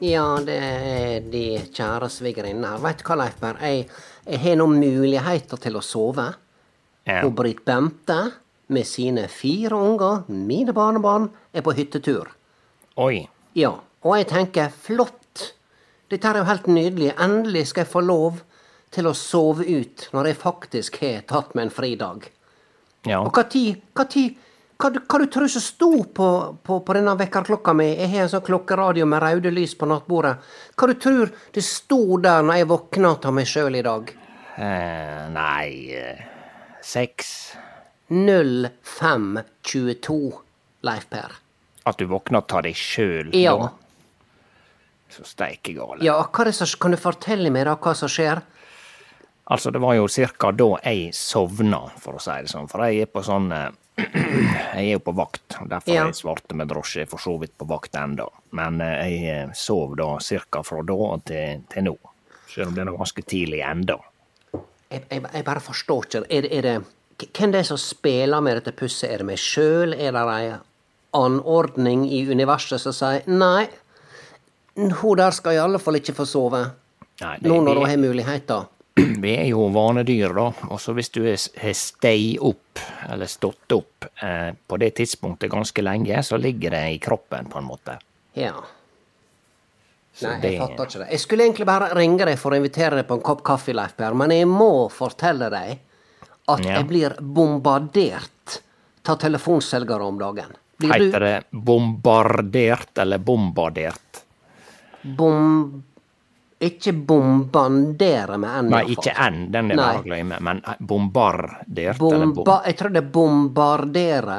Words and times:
Ja, 0.00 0.38
det 0.40 0.56
er 0.56 1.24
de 1.28 1.44
kjære 1.76 2.08
svigerinner. 2.08 2.78
Veit 2.80 3.02
du 3.02 3.04
hva, 3.04 3.18
Leif 3.20 3.36
Berr? 3.40 3.58
Jeg, 3.60 3.82
jeg 4.24 4.40
har 4.40 4.56
nå 4.56 4.66
muligheter 4.72 5.60
til 5.60 5.76
å 5.76 5.82
sove. 5.84 6.24
Ja. 7.04 7.20
Og 7.26 7.34
Britt 7.36 7.60
Bente 7.68 8.16
med 8.72 8.88
sine 8.88 9.26
fire 9.28 9.76
unger, 9.76 10.24
mine 10.32 10.72
barnebarn, 10.72 11.28
er 11.52 11.64
på 11.66 11.74
hyttetur. 11.76 12.30
Oi. 12.96 13.26
Ja, 13.58 13.74
og 14.00 14.16
jeg 14.16 14.30
tenker 14.30 14.72
flott. 14.72 15.50
Dette 16.10 16.30
er 16.30 16.40
jo 16.40 16.48
helt 16.48 16.70
nydelig. 16.70 17.12
Endelig 17.20 17.66
skal 17.70 17.84
jeg 17.84 17.92
få 17.92 18.04
lov 18.06 18.40
til 18.94 19.06
å 19.06 19.14
sove 19.14 19.66
ut 19.68 20.08
når 20.14 20.30
jeg 20.30 20.40
faktisk 20.40 21.00
har 21.04 21.26
tatt 21.28 21.52
meg 21.54 21.68
en 21.68 21.74
fridag. 21.74 22.30
Ja. 23.04 23.20
Og 23.20 23.34
hva 23.36 23.44
tid, 23.52 23.84
hva 23.96 24.08
tid 24.08 24.38
hva, 24.80 24.88
du- 24.94 25.02
hva 25.04 25.18
du 25.20 25.26
tror 25.32 25.48
som 25.52 25.62
sto 25.64 25.90
på, 26.16 26.28
på, 26.64 26.78
på 26.86 26.96
denne 26.96 27.12
vekkerklokka 27.20 27.72
mi? 27.76 27.88
Jeg 27.98 28.08
har 28.14 28.22
en 28.26 28.32
sånn 28.32 28.46
klokkeradio 28.46 29.04
med 29.08 29.22
røde 29.22 29.50
lys 29.52 29.74
på 29.78 29.88
nattbordet. 29.90 30.34
Hva 30.76 30.84
du 30.90 30.94
tror 31.00 31.26
det 31.54 31.64
sto 31.66 32.00
der 32.24 32.40
når 32.46 32.54
jeg 32.62 32.70
våkna 32.72 33.08
av 33.20 33.32
meg 33.36 33.46
sjøl 33.50 33.74
i 33.78 33.84
dag? 33.86 34.02
Eh, 34.60 35.22
nei 35.32 35.70
eh, 35.96 36.18
Seks 36.84 37.28
0522, 38.10 40.32
Leif 40.82 41.06
Per. 41.10 41.30
At 41.86 41.98
du 42.00 42.06
våkna 42.10 42.38
av 42.42 42.62
deg 42.66 42.74
sjøl 42.76 43.30
Ja. 43.36 43.54
da? 43.56 43.68
Så 45.10 45.24
steike 45.26 45.72
gale. 45.74 45.98
Ja, 46.06 46.20
hva 46.22 46.40
er 46.44 46.50
det 46.50 46.54
som, 46.54 46.66
kan 46.80 46.90
du 46.94 46.98
fortelle 47.00 47.50
meg 47.50 47.64
da 47.66 47.74
hva 47.76 47.94
som 47.98 48.08
skjer? 48.08 48.40
Altså, 49.50 49.72
det 49.74 49.80
var 49.82 49.94
jo 49.96 50.04
cirka 50.06 50.52
da 50.54 50.68
jeg 50.84 51.10
sovna, 51.18 51.80
for 51.98 52.14
å 52.14 52.20
si 52.22 52.30
det 52.44 52.50
sånn. 52.52 52.68
For 52.70 52.78
jeg 52.86 53.00
er 53.02 53.06
på 53.10 53.22
sånn 53.26 53.48
eh, 53.52 53.70
Jeg 54.74 54.84
er 54.86 54.92
jo 54.94 55.00
på 55.04 55.12
vakt, 55.16 55.56
og 55.60 55.68
derfor 55.70 55.92
Ja. 55.94 56.04
jeg 56.06 56.14
svarte 56.18 56.54
med 56.56 56.68
drosje. 56.70 57.06
For 57.10 57.18
så 57.18 57.34
vidt 57.40 57.56
på 57.58 57.66
vakt 57.68 57.94
ennå. 57.98 58.28
Men 58.56 58.80
eh, 58.80 59.10
jeg 59.10 59.34
eh, 59.48 59.52
sov 59.54 59.96
da 59.98 60.12
cirka 60.24 60.62
fra 60.66 60.82
da 60.86 60.96
til, 61.26 61.62
til 61.72 61.84
nå. 61.88 61.96
Selv 62.50 62.68
om 62.68 62.74
det 62.74 62.82
er 62.86 62.92
ganske 62.96 63.22
tidlig 63.22 63.60
ennå. 63.66 63.98
Jeg, 64.90 65.04
jeg, 65.10 65.22
jeg 65.34 65.44
bare 65.46 65.60
forstår 65.62 66.06
ikke. 66.08 66.24
Er, 66.30 66.42
det- 66.46 66.52
er 66.52 66.62
det 66.62 66.78
Hvem 67.36 67.52
det 67.52 67.58
er 67.60 67.66
som 67.68 67.76
spiller 67.76 68.40
med 68.40 68.56
dette 68.56 68.72
pusset? 68.72 69.10
Er 69.12 69.18
det 69.20 69.26
meg 69.28 69.36
sjøl? 69.38 69.92
Er 69.92 70.14
det 70.16 70.22
ei 70.32 70.54
anordning 71.12 72.06
i 72.08 72.22
universet 72.30 72.80
som 72.80 72.94
sier 72.96 73.26
nei, 73.28 73.66
hun 74.78 75.18
der 75.18 75.34
skal 75.36 75.52
i 75.56 75.60
alle 75.60 75.78
fall 75.82 75.98
ikke 75.98 76.14
få 76.16 76.24
sove. 76.24 76.62
Nei, 77.20 77.34
det, 77.42 77.50
Nå 77.50 77.58
når 77.66 77.80
hun 77.82 77.90
har 77.90 78.00
muligheter. 78.00 78.68
vi 79.24 79.32
er 79.36 79.46
jo 79.52 79.68
vanedyr, 79.74 80.32
da. 80.34 80.48
Og 80.70 80.80
så 80.82 80.94
hvis 80.96 81.10
du 81.14 81.22
har 81.28 81.74
stei 81.76 82.36
opp, 82.40 82.80
eller 83.10 83.30
stått 83.30 83.72
opp, 83.76 84.06
eh, 84.22 84.50
på 84.66 84.78
det 84.80 84.94
tidspunktet 84.98 85.50
ganske 85.52 85.82
lenge, 85.84 86.22
så 86.26 86.38
ligger 86.40 86.70
det 86.76 86.84
i 86.96 86.98
kroppen, 87.02 87.46
på 87.52 87.58
en 87.58 87.68
måte. 87.68 87.98
Ja. 88.38 88.54
Så 90.14 90.26
Nei, 90.28 90.40
det- 90.40 90.52
jeg 90.52 90.60
fatter 90.60 90.86
ikke 90.86 90.98
det. 91.04 91.10
Jeg 91.10 91.20
skulle 91.20 91.44
egentlig 91.46 91.66
bare 91.66 91.94
ringe 91.94 92.24
deg 92.26 92.38
for 92.38 92.50
å 92.52 92.56
invitere 92.58 92.96
deg 92.96 93.06
på 93.08 93.14
en 93.14 93.22
kopp 93.22 93.44
kaffe, 93.46 93.72
Leif 93.72 93.96
Per, 93.96 94.14
men 94.14 94.30
jeg 94.34 94.46
må 94.46 94.90
fortelle 94.90 95.50
deg 95.50 95.78
at 96.48 96.64
Ja. 96.64 96.74
jeg 96.80 96.88
blir 96.88 97.14
bombardert 97.20 98.60
av 99.06 99.18
telefonselgere 99.18 100.02
om 100.02 100.18
dagen. 100.18 100.50
Blir 100.80 101.10
du 101.12 101.18
det 101.18 101.44
bombardert 101.52 102.98
eller 102.98 103.18
bombardert? 103.18 104.24
bom... 105.02 105.82
Ikke 106.60 106.92
bombardere 106.92 108.36
med 108.36 108.64
N, 108.66 108.66
Nei, 108.74 108.82
ikke 108.92 109.14
N, 109.16 109.46
den 109.52 109.70
er 109.72 109.78
bare 109.80 110.02
å 110.02 110.04
glemme, 110.04 110.40
men 110.44 110.60
bombardert 110.78 112.02
eller 112.02 112.34
bom... 112.36 112.50
Jeg 112.66 112.76
tror 112.76 112.92
det 112.92 113.00
er 113.00 113.14
bombardere. 113.14 114.36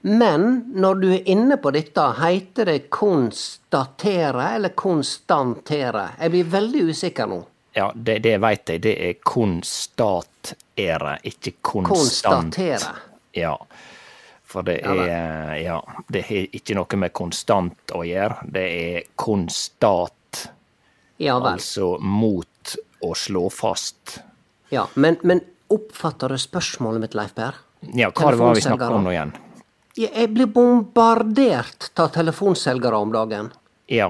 Men 0.00 0.48
når 0.74 0.94
du 0.98 1.06
er 1.12 1.28
inne 1.30 1.60
på 1.60 1.70
dette, 1.76 2.06
heter 2.18 2.72
det 2.72 2.88
konstatere 2.90 4.48
eller 4.56 4.74
konstantere? 4.74 6.08
Jeg 6.18 6.34
blir 6.34 6.50
veldig 6.56 6.84
usikker 6.90 7.30
nå. 7.30 7.40
Ja, 7.76 7.92
det, 7.94 8.18
det 8.24 8.38
veit 8.42 8.66
jeg. 8.72 8.82
Det 8.82 8.96
er 9.06 9.18
konstatere, 9.22 11.18
ikke 11.22 11.52
konstant. 11.60 12.56
Konstatere. 12.56 12.94
Ja. 13.36 13.54
For 14.50 14.66
det 14.66 14.80
er 14.82 15.54
Ja, 15.60 15.78
det 16.08 16.24
har 16.26 16.56
ikke 16.56 16.74
noe 16.74 16.98
med 16.98 17.12
konstant 17.14 17.94
å 17.94 18.02
gjøre. 18.02 18.40
Det 18.50 18.64
er 18.80 19.04
konstat, 19.14 20.16
Ja 21.20 21.36
altså 21.36 21.98
mot 22.00 22.76
å 23.04 23.12
slå 23.16 23.48
fast. 23.52 24.18
Ja, 24.72 24.86
men, 24.94 25.18
men 25.22 25.42
oppfatter 25.68 26.32
du 26.32 26.38
spørsmålet 26.40 27.04
mitt, 27.04 27.16
Leif 27.18 27.34
Per? 27.36 27.58
Ja, 27.96 28.10
hva 28.14 28.32
var 28.36 28.56
vi 28.56 28.64
snakka 28.64 28.90
om 28.96 29.04
nå 29.04 29.12
igjen? 29.12 29.32
Jeg 30.00 30.30
blir 30.32 30.48
bombardert 30.48 31.90
av 32.00 32.12
telefonselgere 32.14 32.96
om 32.96 33.12
dagen. 33.12 33.50
Ja. 33.90 34.08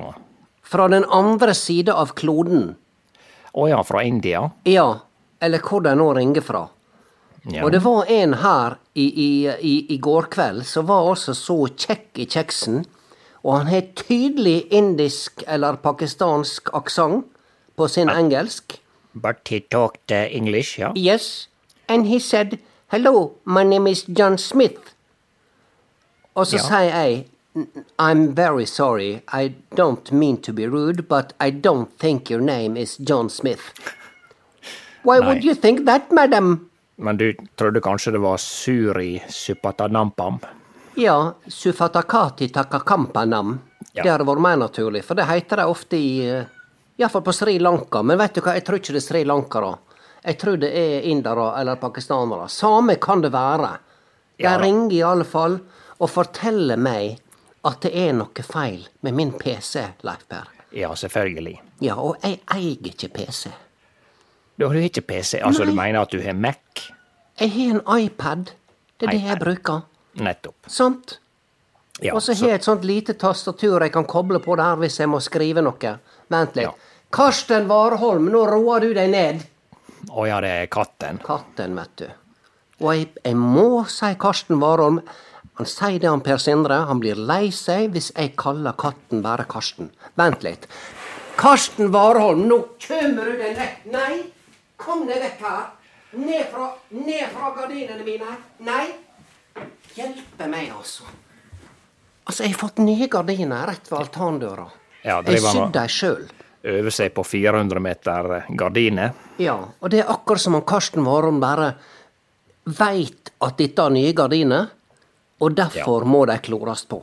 Fra 0.63 0.87
den 0.93 1.07
andre 1.11 1.55
sida 1.57 1.97
av 1.99 2.13
kloden. 2.19 2.75
Å 3.53 3.67
ja, 3.71 3.81
fra 3.87 4.05
India? 4.07 4.45
Ja, 4.69 5.01
eller 5.43 5.63
hvor 5.65 5.83
de 5.83 5.97
nå 5.99 6.13
ringer 6.15 6.45
fra. 6.47 6.69
Ja. 7.43 7.65
Og 7.65 7.73
det 7.73 7.81
var 7.83 8.07
en 8.13 8.37
her 8.43 8.77
i, 8.95 9.07
i, 9.09 9.31
i, 9.49 9.75
i 9.95 9.99
går 9.99 10.29
kveld 10.31 10.67
som 10.69 10.87
var 10.91 11.09
altså 11.09 11.35
så 11.35 11.65
kjekk 11.73 12.21
i 12.21 12.29
kjeksen, 12.29 12.85
og 13.45 13.59
han 13.59 13.67
har 13.67 13.81
tydelig 13.97 14.67
indisk 14.71 15.43
eller 15.49 15.77
pakistansk 15.77 16.69
aksent 16.75 17.25
på 17.77 17.89
sin 17.89 18.09
engelsk. 18.09 18.81
But 19.15 19.49
he 19.49 19.61
talked 19.61 20.13
uh, 20.13 20.37
English, 20.37 20.79
ja? 20.81 20.93
Yes, 20.97 21.49
and 21.89 22.07
he 22.07 22.19
said, 22.21 22.59
hello, 22.93 23.33
my 23.45 23.63
name 23.65 23.87
is 23.91 24.05
John 24.19 24.39
Smith. 24.39 24.81
Og 26.35 26.47
så 26.47 26.57
Ja. 26.57 26.63
sier 26.63 26.97
jeg, 26.97 27.27
I'm 27.99 28.35
very 28.37 28.65
sorry, 28.67 29.23
I 29.33 29.53
don't 29.77 30.13
mean 30.13 30.37
to 30.43 30.53
be 30.53 30.67
rude, 30.69 31.03
but 31.09 31.33
I 31.41 31.51
don't 31.51 31.89
think 31.99 32.31
your 32.31 32.41
name 32.41 32.77
is 32.77 32.97
John 33.09 33.29
Smith. 33.31 33.61
Why 35.05 35.19
would 35.19 35.45
you 35.45 35.55
think 35.55 35.87
that, 35.87 36.13
madam? 36.13 36.71
Men 36.97 37.17
du 37.17 37.33
trodde 37.57 37.81
kanskje 37.81 38.13
det 38.13 38.21
var 38.21 38.37
Suri 38.37 39.23
Supatanampam? 39.29 40.39
Ja, 40.95 41.35
Sufatakati 41.47 42.49
Takakampanam. 42.49 43.59
Ja. 43.93 44.03
Det 44.03 44.11
hadde 44.11 44.27
vært 44.29 44.43
mer 44.45 44.57
naturlig, 44.61 45.05
for 45.05 45.19
det 45.19 45.27
heter 45.27 45.63
det 45.63 45.67
ofte 45.71 45.99
i 45.99 46.11
eh, 46.29 46.45
Iallfall 47.01 47.23
på 47.27 47.33
Sri 47.35 47.59
Lanka. 47.59 48.03
Men 48.03 48.19
vet 48.21 48.35
du 48.37 48.41
hva, 48.45 48.55
jeg 48.59 48.65
tror 48.67 48.79
ikke 48.79 48.95
det 48.95 49.01
er 49.03 49.07
Sri 49.07 49.23
Lanka, 49.27 49.63
da. 49.65 49.73
Jeg 50.21 50.39
tror 50.39 50.59
det 50.61 50.71
er 50.77 51.07
indere 51.09 51.47
eller 51.61 51.81
pakistanere. 51.81 52.49
Same 52.53 52.99
kan 53.01 53.23
det 53.25 53.33
være. 53.33 53.71
De 54.37 54.45
Ja 54.45 54.59
ringer 54.61 54.93
i 54.95 55.03
alle 55.05 55.25
fall 55.25 55.59
og 56.01 56.09
forteller 56.11 56.77
meg 56.81 57.19
at 57.69 57.83
det 57.85 57.91
er 58.07 58.15
noe 58.17 58.45
feil 58.45 58.87
med 59.05 59.17
min 59.17 59.33
PC, 59.37 59.83
Leif 60.07 60.23
Per. 60.29 60.49
Ja, 60.77 60.93
selvfølgelig. 60.97 61.59
Ja, 61.85 61.97
og 62.01 62.21
jeg 62.23 62.39
eier 62.55 62.93
ikke 62.93 63.09
PC. 63.17 63.51
Du 64.61 64.67
har 64.69 64.77
ikke 64.77 65.03
PC, 65.09 65.41
altså 65.43 65.65
du 65.65 65.73
mener 65.73 66.03
at 66.03 66.13
du 66.13 66.21
har 66.23 66.37
Mac? 66.37 66.87
Jeg 67.41 67.51
har 67.57 67.75
en 67.81 68.05
iPad. 68.05 68.53
Det 69.01 69.09
er 69.09 69.13
det 69.17 69.23
jeg 69.25 69.41
bruker. 69.41 69.83
Nettopp. 70.15 70.57
Sant? 70.67 71.19
Ja, 72.01 72.15
Og 72.15 72.23
så 72.23 72.33
har 72.33 72.49
jeg 72.49 72.61
et 72.61 72.65
sånt 72.65 72.85
lite 72.89 73.15
tastatur 73.21 73.83
jeg 73.85 73.93
kan 73.93 74.07
koble 74.09 74.41
på 74.41 74.57
der 74.57 74.79
hvis 74.81 74.99
jeg 75.03 75.11
må 75.13 75.21
skrive 75.21 75.61
noe. 75.63 75.97
Vent 76.33 76.57
litt. 76.57 76.65
Ja. 76.71 76.73
Karsten 77.13 77.67
Warholm, 77.69 78.31
nå 78.33 78.45
roer 78.49 78.81
du 78.87 78.95
deg 78.97 79.11
ned. 79.13 79.43
Å 80.09 80.25
ja, 80.27 80.39
det 80.41 80.51
er 80.63 80.71
katten. 80.73 81.19
Katten, 81.25 81.75
vet 81.77 81.97
du. 82.01 82.07
Og 82.81 82.95
jeg, 82.95 83.11
jeg 83.27 83.37
må 83.37 83.85
si 83.91 84.15
Karsten 84.21 84.63
Warholm. 84.63 85.03
Han 85.61 85.69
sier 85.69 85.99
det 86.01 86.09
om 86.09 86.23
Per 86.25 86.41
Sindre. 86.41 86.79
Han 86.89 87.03
blir 87.03 87.19
lei 87.19 87.51
seg 87.53 87.91
hvis 87.93 88.09
jeg 88.15 88.33
kaller 88.41 88.73
katten 88.81 89.21
bare 89.27 89.45
Karsten. 89.51 89.91
Vent 90.17 90.47
litt. 90.47 90.65
Karsten 91.37 91.93
Warholm, 91.93 92.47
nå 92.49 92.63
kommer 92.87 93.29
du 93.29 93.37
deg 93.43 93.59
ned. 93.59 93.85
Nei, 93.93 94.23
kom 94.81 95.05
deg 95.11 95.21
vekk 95.27 95.45
her. 95.45 95.69
Ned 96.17 96.49
fra, 96.51 96.73
ned 96.97 97.29
fra 97.35 97.53
gardinene 97.59 98.07
mine. 98.07 98.39
Nei. 98.67 98.87
Hjelpe 99.97 100.47
meg, 100.51 100.71
altså. 100.77 101.05
Altså, 102.27 102.45
jeg 102.45 102.53
har 102.55 102.61
fått 102.61 102.79
nye 102.85 103.09
gardiner 103.11 103.67
rett 103.71 103.89
ved 103.91 103.99
altandøra. 104.05 104.67
Ja, 105.05 105.21
jeg 105.27 105.41
sydde 105.43 105.71
dem 105.75 105.89
sjøl. 105.91 106.27
Øver 106.71 106.93
seg 106.93 107.15
på 107.17 107.23
400 107.25 107.81
meter 107.81 108.29
gardiner. 108.61 109.15
Ja, 109.41 109.55
og 109.81 109.91
det 109.91 110.03
er 110.03 110.11
akkurat 110.13 110.43
som 110.43 110.59
om 110.59 110.63
Karsten 110.69 111.07
Warholm 111.07 111.41
bare 111.41 111.71
veit 112.69 113.31
at 113.41 113.57
dette 113.59 113.87
er 113.89 113.95
nye 113.95 114.13
gardiner, 114.15 114.69
og 115.41 115.55
derfor 115.57 116.05
må 116.05 116.27
de 116.29 116.37
klores 116.45 116.85
på. 116.91 117.01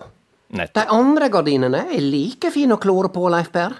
De 0.53 0.83
andre 0.93 1.27
gardinene 1.33 1.87
er 1.91 2.03
like 2.05 2.51
fine 2.53 2.77
å 2.77 2.79
klore 2.79 3.09
på, 3.11 3.25
Leif 3.33 3.49
Per. 3.51 3.73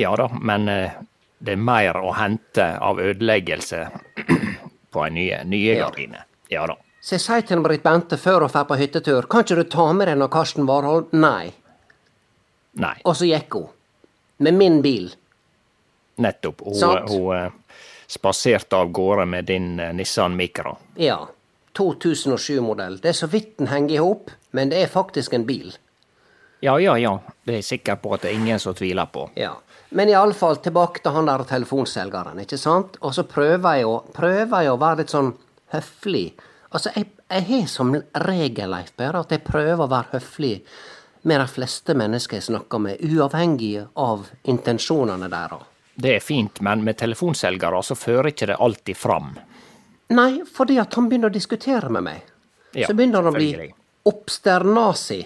Ja 0.00 0.14
da, 0.16 0.26
men 0.40 0.64
eh, 0.72 0.96
det 1.38 1.52
er 1.54 1.60
mer 1.68 1.98
å 2.00 2.14
hente 2.16 2.64
av 2.82 2.98
ødeleggelse 3.04 3.84
på 4.94 5.04
en 5.04 5.14
nye, 5.20 5.42
nye 5.44 5.76
Ja. 5.76 5.84
gardiner. 5.90 6.24
Ja 6.50 6.64
da. 6.66 6.78
Så 7.00 7.14
jeg 7.16 7.22
sier 7.24 7.44
til 7.48 7.62
Britt 7.64 7.82
Bente 7.82 8.18
før 8.20 8.44
hun 8.44 8.52
drar 8.52 8.66
på 8.68 8.76
hyttetur, 8.76 9.26
kan 9.30 9.44
ikke 9.46 9.56
du 9.56 9.64
ta 9.72 9.86
med 9.96 10.08
deg 10.10 10.18
noe 10.20 10.28
Karsten 10.32 10.66
Warholm? 10.68 11.06
Nei. 11.16 11.52
Nei, 12.80 12.96
Og 13.04 13.16
så 13.16 13.26
gikk 13.26 13.56
hun. 13.56 13.68
Med 14.38 14.54
min 14.54 14.80
bil. 14.82 15.10
nettopp. 16.20 16.60
Hun, 16.66 16.74
Sant. 16.76 17.08
hun 17.10 17.32
eh, 17.36 17.50
spaserte 18.06 18.76
av 18.76 18.90
gårde 18.92 19.24
med 19.26 19.44
din 19.48 19.78
eh, 19.80 19.92
Nissan 19.96 20.36
Micra. 20.36 20.74
Ja. 21.00 21.22
2007-modell. 21.78 22.98
Det 23.00 23.08
er 23.08 23.16
så 23.16 23.26
vidt 23.32 23.56
den 23.58 23.70
henger 23.70 23.94
i 23.94 24.00
hop, 24.02 24.30
men 24.52 24.68
det 24.72 24.82
er 24.84 24.90
faktisk 24.92 25.32
en 25.36 25.46
bil. 25.48 25.72
Ja, 26.60 26.74
ja, 26.80 26.96
ja. 27.00 27.14
Det 27.44 27.54
er 27.54 27.58
jeg 27.62 27.68
sikker 27.70 27.96
på 28.02 28.12
at 28.14 28.22
det 28.26 28.30
er 28.34 28.36
ingen 28.40 28.60
som 28.60 28.74
tviler 28.76 29.08
på. 29.08 29.30
Ja. 29.40 29.54
Men 29.96 30.12
iallfall 30.12 30.60
tilbake 30.62 31.00
til 31.02 31.14
han 31.16 31.26
der 31.30 31.46
telefonselgeren, 31.48 32.42
ikke 32.44 32.58
sant? 32.60 32.98
Og 33.00 33.14
så 33.16 33.24
prøver 33.26 33.80
jeg 33.80 33.88
å, 33.88 33.96
prøver 34.14 34.66
jeg 34.66 34.74
å 34.74 34.78
være 34.78 35.00
litt 35.02 35.14
sånn 35.14 35.32
høflig. 35.72 36.26
Altså, 36.70 36.92
jeg, 36.94 37.08
jeg 37.30 37.46
har 37.48 37.66
som 37.70 37.90
regel, 38.26 38.70
Leif 38.70 38.92
Berre, 38.98 39.24
at 39.24 39.32
jeg 39.34 39.42
prøver 39.46 39.82
å 39.84 39.90
være 39.90 40.18
høflig 40.20 40.52
med 41.26 41.40
de 41.42 41.46
fleste 41.50 41.96
mennesker 41.98 42.38
jeg 42.38 42.46
snakker 42.46 42.80
med, 42.80 43.02
uavhengig 43.04 43.74
av 44.00 44.28
intensjonene 44.48 45.28
deres. 45.32 45.66
Det 46.00 46.14
er 46.16 46.22
fint, 46.24 46.62
men 46.64 46.84
med 46.86 46.96
telefonselgere 46.96 47.82
så 47.84 47.96
fører 47.98 48.30
ikke 48.30 48.46
det 48.52 48.60
alltid 48.62 48.96
fram. 48.96 49.34
Nei, 50.16 50.40
fordi 50.46 50.78
at 50.80 50.94
han 50.96 51.10
begynner 51.10 51.28
å 51.28 51.34
diskutere 51.34 51.90
med 51.92 52.06
meg. 52.06 52.30
Ja, 52.72 52.86
så 52.86 52.94
begynner 52.96 53.20
han 53.20 53.32
å 53.32 53.34
bli 53.34 53.50
obsternasi. 54.08 55.20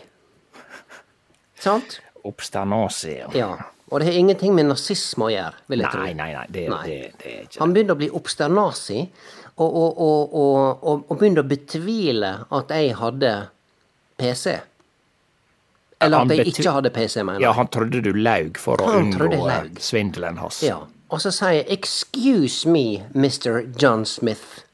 Sant? 1.61 2.01
Obsternasi. 2.25 3.15
Ja. 3.37 3.53
Og 3.93 4.01
det 4.01 4.09
har 4.09 4.19
ingenting 4.19 4.55
med 4.57 4.67
nazisme 4.67 5.29
å 5.29 5.31
gjøre, 5.31 5.61
vil 5.71 5.85
jeg 5.85 5.93
tro. 5.93 6.03
Nei, 6.03 6.15
nei, 6.19 6.31
nei. 6.35 6.45
Det, 6.51 6.65
Nei. 6.73 6.85
Det, 6.89 7.01
det 7.21 7.31
er 7.31 7.43
ikke 7.47 7.61
Han 7.63 7.75
begynner 7.77 7.95
å 7.95 8.01
bli 8.01 8.09
obsternasi, 8.19 9.01
og, 9.57 10.35
og, 10.35 10.85
og, 10.85 11.19
begynte 11.19 11.45
å 11.45 11.49
betvile 11.49 12.31
at 12.51 12.73
jeg 12.75 12.95
hadde 12.99 13.35
PC. 14.19 14.57
Eller 16.03 16.25
at 16.25 16.35
jeg 16.35 16.51
ikke 16.51 16.75
hadde 16.75 16.91
PC, 16.91 17.23
mener 17.23 17.39
jeg. 17.39 17.47
Ja, 17.47 17.53
han 17.55 17.71
trodde 17.73 18.03
du 18.03 18.11
laug 18.13 18.59
for 18.59 18.83
å 18.83 18.91
Han 18.91 19.15
unngå 19.15 19.81
svindelen 19.81 20.43
hans. 20.43 20.63
Ja. 20.67 20.83
Og 21.15 21.21
så 21.23 21.31
sier 21.31 21.63
jeg 21.63 21.67
'excuse 21.71 22.67
me, 22.67 23.05
Mr. 23.15 23.63
John 23.79 24.05
Smith'. 24.05 24.65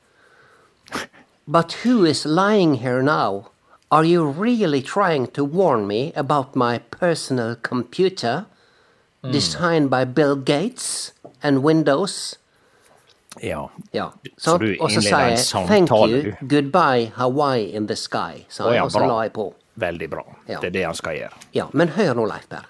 But 1.46 1.84
who 1.84 2.04
is 2.04 2.24
lying 2.24 2.74
here 2.74 3.02
now? 3.02 3.50
Are 3.90 4.04
you 4.04 4.24
really 4.24 4.82
trying 4.82 5.26
to 5.28 5.44
warn 5.44 5.86
me 5.86 6.12
about 6.14 6.54
my 6.54 6.78
personal 6.78 7.56
computer? 7.56 8.46
Hmm. 9.22 9.32
Designed 9.32 9.90
by 9.90 10.04
Bill 10.04 10.36
Gates 10.36 11.12
and 11.42 11.62
Windows? 11.62 12.37
Ja. 13.38 13.70
Ja. 13.92 14.12
Så 14.37 14.58
du 14.58 14.75
innleder 14.75 15.20
en 15.20 15.30
jeg 15.30 15.38
'thank 15.38 15.90
you, 15.90 16.32
goodbye, 16.40 17.12
Hawaii 17.14 17.70
in 17.76 17.87
the 17.87 17.96
sky', 17.96 18.44
sa 18.49 18.64
han, 18.64 18.72
oh, 18.72 18.76
ja, 18.76 18.84
og 18.84 18.92
så 18.92 19.06
la 19.06 19.22
jeg 19.22 19.32
på. 19.32 19.54
Veldig 19.75 20.10
bra. 20.10 20.25
Det 20.46 20.64
er 20.64 20.70
det 20.70 20.84
han 20.84 20.94
skal 20.94 21.16
gjøre. 21.16 21.32
Ja, 21.52 21.66
men 21.72 21.88
hør 21.88 22.14
nå, 22.14 22.26
Leif 22.26 22.49
Per. 22.49 22.66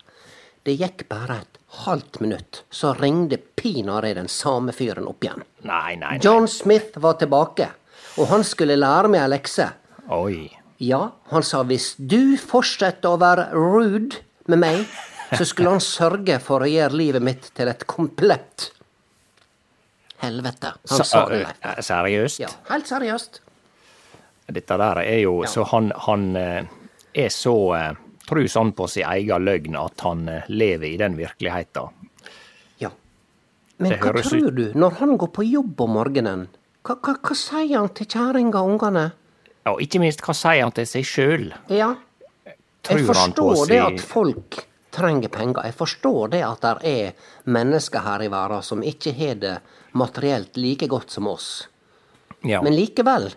Det 0.62 0.76
gikk 0.76 1.08
bare 1.08 1.40
et 1.40 1.58
halvt 1.86 2.20
minutt, 2.20 2.62
så 2.70 2.92
ringte 2.92 3.38
pinadø 3.56 4.14
den 4.14 4.28
samme 4.28 4.72
fyren 4.72 5.08
opp 5.08 5.24
igjen. 5.24 5.42
Nei, 5.62 5.96
nei, 5.96 6.16
nei. 6.16 6.18
John 6.22 6.48
Smith 6.48 6.98
var 7.00 7.16
tilbake, 7.20 7.70
og 8.18 8.28
han 8.28 8.44
skulle 8.44 8.76
lære 8.76 9.08
meg 9.08 9.22
ei 9.22 9.28
lekse. 9.28 9.70
Oi. 10.10 10.50
Ja, 10.78 11.10
han 11.30 11.42
sa 11.42 11.62
hvis 11.64 11.94
du 11.96 12.36
fortsetter 12.36 13.14
å 13.14 13.20
være 13.20 13.50
rude 13.52 14.20
med 14.46 14.58
meg, 14.58 14.84
så 15.36 15.46
skulle 15.46 15.70
han 15.70 15.82
sørge 15.84 16.38
for 16.42 16.64
å 16.64 16.68
gjøre 16.68 16.98
livet 16.98 17.22
mitt 17.24 17.50
til 17.56 17.70
et 17.70 17.86
komplett 17.86 18.70
helvete. 20.22 20.72
Han 20.90 21.04
sa 21.04 21.24
det, 21.28 21.38
Leif. 21.44 21.56
eh, 21.64 21.80
Seriøst? 21.86 22.40
Ja, 22.42 22.48
helt 22.70 22.86
seriøst. 22.90 23.40
Dette 24.50 24.76
der 24.82 24.98
er 25.04 25.18
jo 25.22 25.44
Så 25.46 25.64
han, 25.70 25.92
han 26.06 26.36
eh, 26.36 26.64
er 27.14 27.28
så 27.30 27.54
eh, 27.76 27.92
tru 28.26 28.42
sånn 28.50 28.72
på 28.74 28.88
sin 28.90 29.06
egen 29.06 29.44
løgn 29.46 29.76
at 29.78 30.00
han 30.06 30.28
eh, 30.28 30.42
lever 30.48 30.88
i 30.90 30.96
den 30.98 31.16
virkeligheten. 31.18 31.90
Ja. 32.82 32.90
Men 33.78 33.90
Det 33.94 34.00
hva 34.02 34.22
tror 34.22 34.50
du, 34.50 34.64
når 34.74 34.98
han 35.00 35.16
går 35.18 35.30
på 35.38 35.46
jobb 35.46 35.80
om 35.86 35.94
morgenen? 35.98 36.48
Hva, 36.82 36.96
hva, 37.04 37.14
hva 37.20 37.36
sier 37.36 37.76
han 37.78 37.88
til 37.94 38.06
kjerringa 38.10 38.60
og 38.62 38.74
ungene? 38.74 39.10
Ja, 39.66 39.74
ikke 39.78 40.00
minst, 40.02 40.22
hva 40.24 40.34
sier 40.34 40.62
han 40.64 40.72
til 40.72 40.86
seg 40.88 41.04
sjøl? 41.06 41.50
Ja, 41.68 41.94
Tror 42.82 42.96
jeg 42.96 43.06
forstår 43.10 43.66
det 43.68 43.78
at 43.84 44.00
folk 44.08 44.56
trenger 44.90 45.28
penger. 45.28 45.64
Jeg 45.64 45.74
forstår 45.78 46.32
det 46.34 46.42
at 46.46 46.64
det 46.64 46.90
er 46.90 47.12
mennesker 47.50 48.04
her 48.04 48.22
i 48.22 48.30
verden 48.32 48.62
som 48.62 48.82
ikke 48.82 49.12
har 49.16 49.38
det 49.40 49.58
materielt 49.92 50.56
like 50.56 50.86
godt 50.90 51.10
som 51.10 51.28
oss. 51.28 51.68
Ja, 52.42 52.62
Men 52.62 52.74
likevel. 52.76 53.32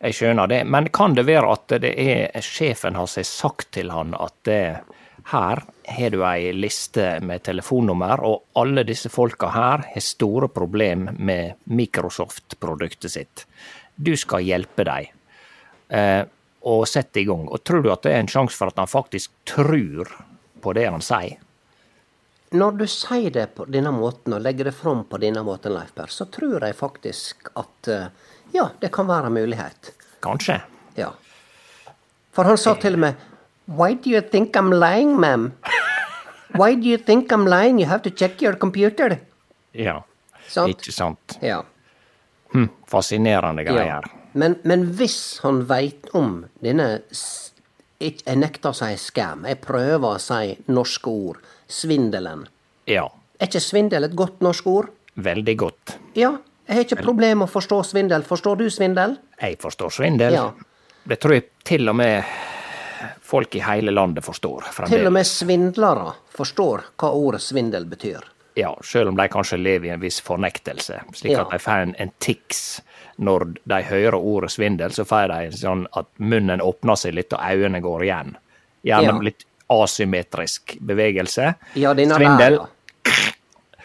jeg 0.00 0.14
skjønner 0.14 0.46
det. 0.46 0.64
Men 0.66 0.88
kan 0.88 1.14
det 1.14 1.26
være 1.26 1.52
at 1.52 1.80
det 1.80 1.94
er 1.98 2.40
sjefen 2.40 2.94
har 2.94 3.06
sagt 3.06 3.70
til 3.72 3.90
han 3.90 4.14
at 4.14 4.34
det, 4.44 4.80
her 5.32 5.62
har 5.88 6.10
du 6.10 6.22
ei 6.24 6.52
liste 6.52 7.20
med 7.24 7.42
telefonnummer, 7.42 8.20
og 8.20 8.44
alle 8.60 8.84
disse 8.84 9.08
folka 9.08 9.48
her 9.48 9.84
har 9.94 10.04
store 10.04 10.48
problemer 10.48 11.12
med 11.16 11.54
Microsoft-produktet 11.64 13.10
sitt. 13.10 13.46
Du 13.96 14.16
skal 14.16 14.44
hjelpe 14.44 14.84
dem. 14.84 15.06
Og 16.64 16.86
sette 16.88 17.20
i 17.20 17.26
gang. 17.28 17.48
Og 17.48 17.60
tror 17.64 17.82
du 17.84 17.90
at 17.92 18.04
det 18.06 18.14
er 18.14 18.22
en 18.24 18.30
sjanse 18.30 18.56
for 18.56 18.72
at 18.72 18.78
han 18.80 18.88
faktisk 18.88 19.32
tror 19.48 20.08
på 20.64 20.72
det 20.72 20.86
han 20.88 21.04
sier? 21.04 21.40
når 22.54 22.76
du 22.78 22.86
sier 22.86 23.32
det 23.34 23.48
på 23.56 23.66
denne 23.66 23.90
måten, 23.94 24.36
og 24.36 24.42
legger 24.44 24.70
det 24.70 24.76
fram 24.78 25.02
på 25.10 25.18
denne 25.22 25.42
måten, 25.46 25.74
Leif 25.74 25.90
Per, 25.96 26.10
så 26.10 26.26
tror 26.30 26.62
jeg 26.62 26.76
faktisk 26.78 27.50
at 27.58 27.90
eh, 27.90 28.06
ja, 28.54 28.68
det 28.80 28.92
kan 28.94 29.08
være 29.10 29.30
en 29.30 29.34
mulighet. 29.34 29.90
Kanskje. 30.22 30.60
Ja. 30.94 31.10
For 32.34 32.46
han 32.46 32.58
sa 32.58 32.76
til 32.78 32.98
og 32.98 33.06
med 33.06 33.30
Why 33.64 33.96
do 33.96 34.12
you 34.12 34.20
think 34.20 34.56
I'm 34.60 34.70
lying, 34.70 35.16
ma'am? 35.18 35.50
Why 36.54 36.76
do 36.76 36.86
you 36.86 36.98
think 36.98 37.32
I'm 37.32 37.48
lying? 37.48 37.80
You 37.80 37.88
have 37.90 38.04
to 38.04 38.10
check 38.10 38.42
your 38.42 38.54
computer. 38.54 39.18
Ja. 39.72 40.02
Sant? 40.46 40.70
Ikke 40.70 40.92
sant. 40.92 41.38
Ja. 41.42 41.62
Hm, 42.52 42.68
fascinerende 42.86 43.64
ja. 43.66 44.02
Men, 44.34 44.56
men 44.66 44.88
hvis 44.98 45.38
han 45.44 45.62
veit 45.70 46.10
om 46.18 46.42
denne 46.62 46.88
Jeg 48.02 48.36
nekter 48.36 48.72
å 48.72 48.76
si 48.76 48.96
scam. 49.00 49.44
Jeg 49.48 49.60
prøver 49.62 50.16
å 50.16 50.20
si 50.20 50.56
norske 50.66 51.08
ord. 51.08 51.38
Svindelen. 51.70 52.42
Ja. 52.90 53.06
Er 53.38 53.48
ikke 53.48 53.62
svindel 53.62 54.04
et 54.04 54.16
godt 54.18 54.42
norsk 54.44 54.66
ord? 54.68 54.90
Veldig 55.14 55.54
godt. 55.56 55.94
Ja. 56.18 56.34
Jeg 56.66 56.76
har 56.76 56.84
ikke 56.84 57.04
problem 57.04 57.40
med 57.40 57.46
å 57.46 57.52
forstå 57.52 57.78
svindel. 57.86 58.26
Forstår 58.26 58.58
du 58.60 58.66
svindel? 58.72 59.16
Jeg 59.40 59.56
forstår 59.62 59.94
svindel. 59.94 60.36
Ja. 60.36 60.50
Det 61.04 61.20
tror 61.22 61.36
jeg 61.38 61.46
til 61.64 61.88
og 61.88 61.96
med 62.02 62.24
folk 63.24 63.54
i 63.56 63.62
hele 63.64 63.94
landet 63.94 64.24
forstår. 64.24 64.68
Til 64.88 65.06
og 65.06 65.14
med 65.14 65.28
svindlere 65.28 66.10
forstår 66.34 66.88
hva 67.00 67.12
ordet 67.14 67.42
svindel 67.44 67.86
betyr. 67.88 68.33
Ja, 68.54 68.76
selv 68.86 69.08
om 69.10 69.16
de 69.18 69.28
kanskje 69.28 69.58
lever 69.58 69.88
i 69.88 69.90
en 69.90 70.00
viss 70.00 70.20
fornektelse. 70.22 71.00
Slik 71.14 71.32
Ja. 71.32 71.40
at 71.42 71.50
de 71.50 71.58
får 71.58 71.82
en, 71.88 71.94
en 71.98 72.10
tics 72.22 72.80
når 73.18 73.44
de 73.64 73.80
hører 73.82 74.14
ordet 74.14 74.50
svindel, 74.50 74.90
så 74.94 75.04
får 75.04 75.28
de 75.32 75.56
sånn 75.58 75.86
at 75.92 76.06
munnen 76.18 76.60
åpner 76.62 76.94
seg 76.98 77.14
litt 77.14 77.32
og 77.32 77.40
øynene 77.42 77.80
går 77.82 78.02
igjen. 78.06 78.36
Gjerne 78.84 79.12
Ja. 79.12 79.18
litt 79.22 79.44
asymmetrisk 79.70 80.76
bevegelse. 80.80 81.54
Ja, 81.74 81.94
Svindel, 81.94 82.58
der, 82.58 82.68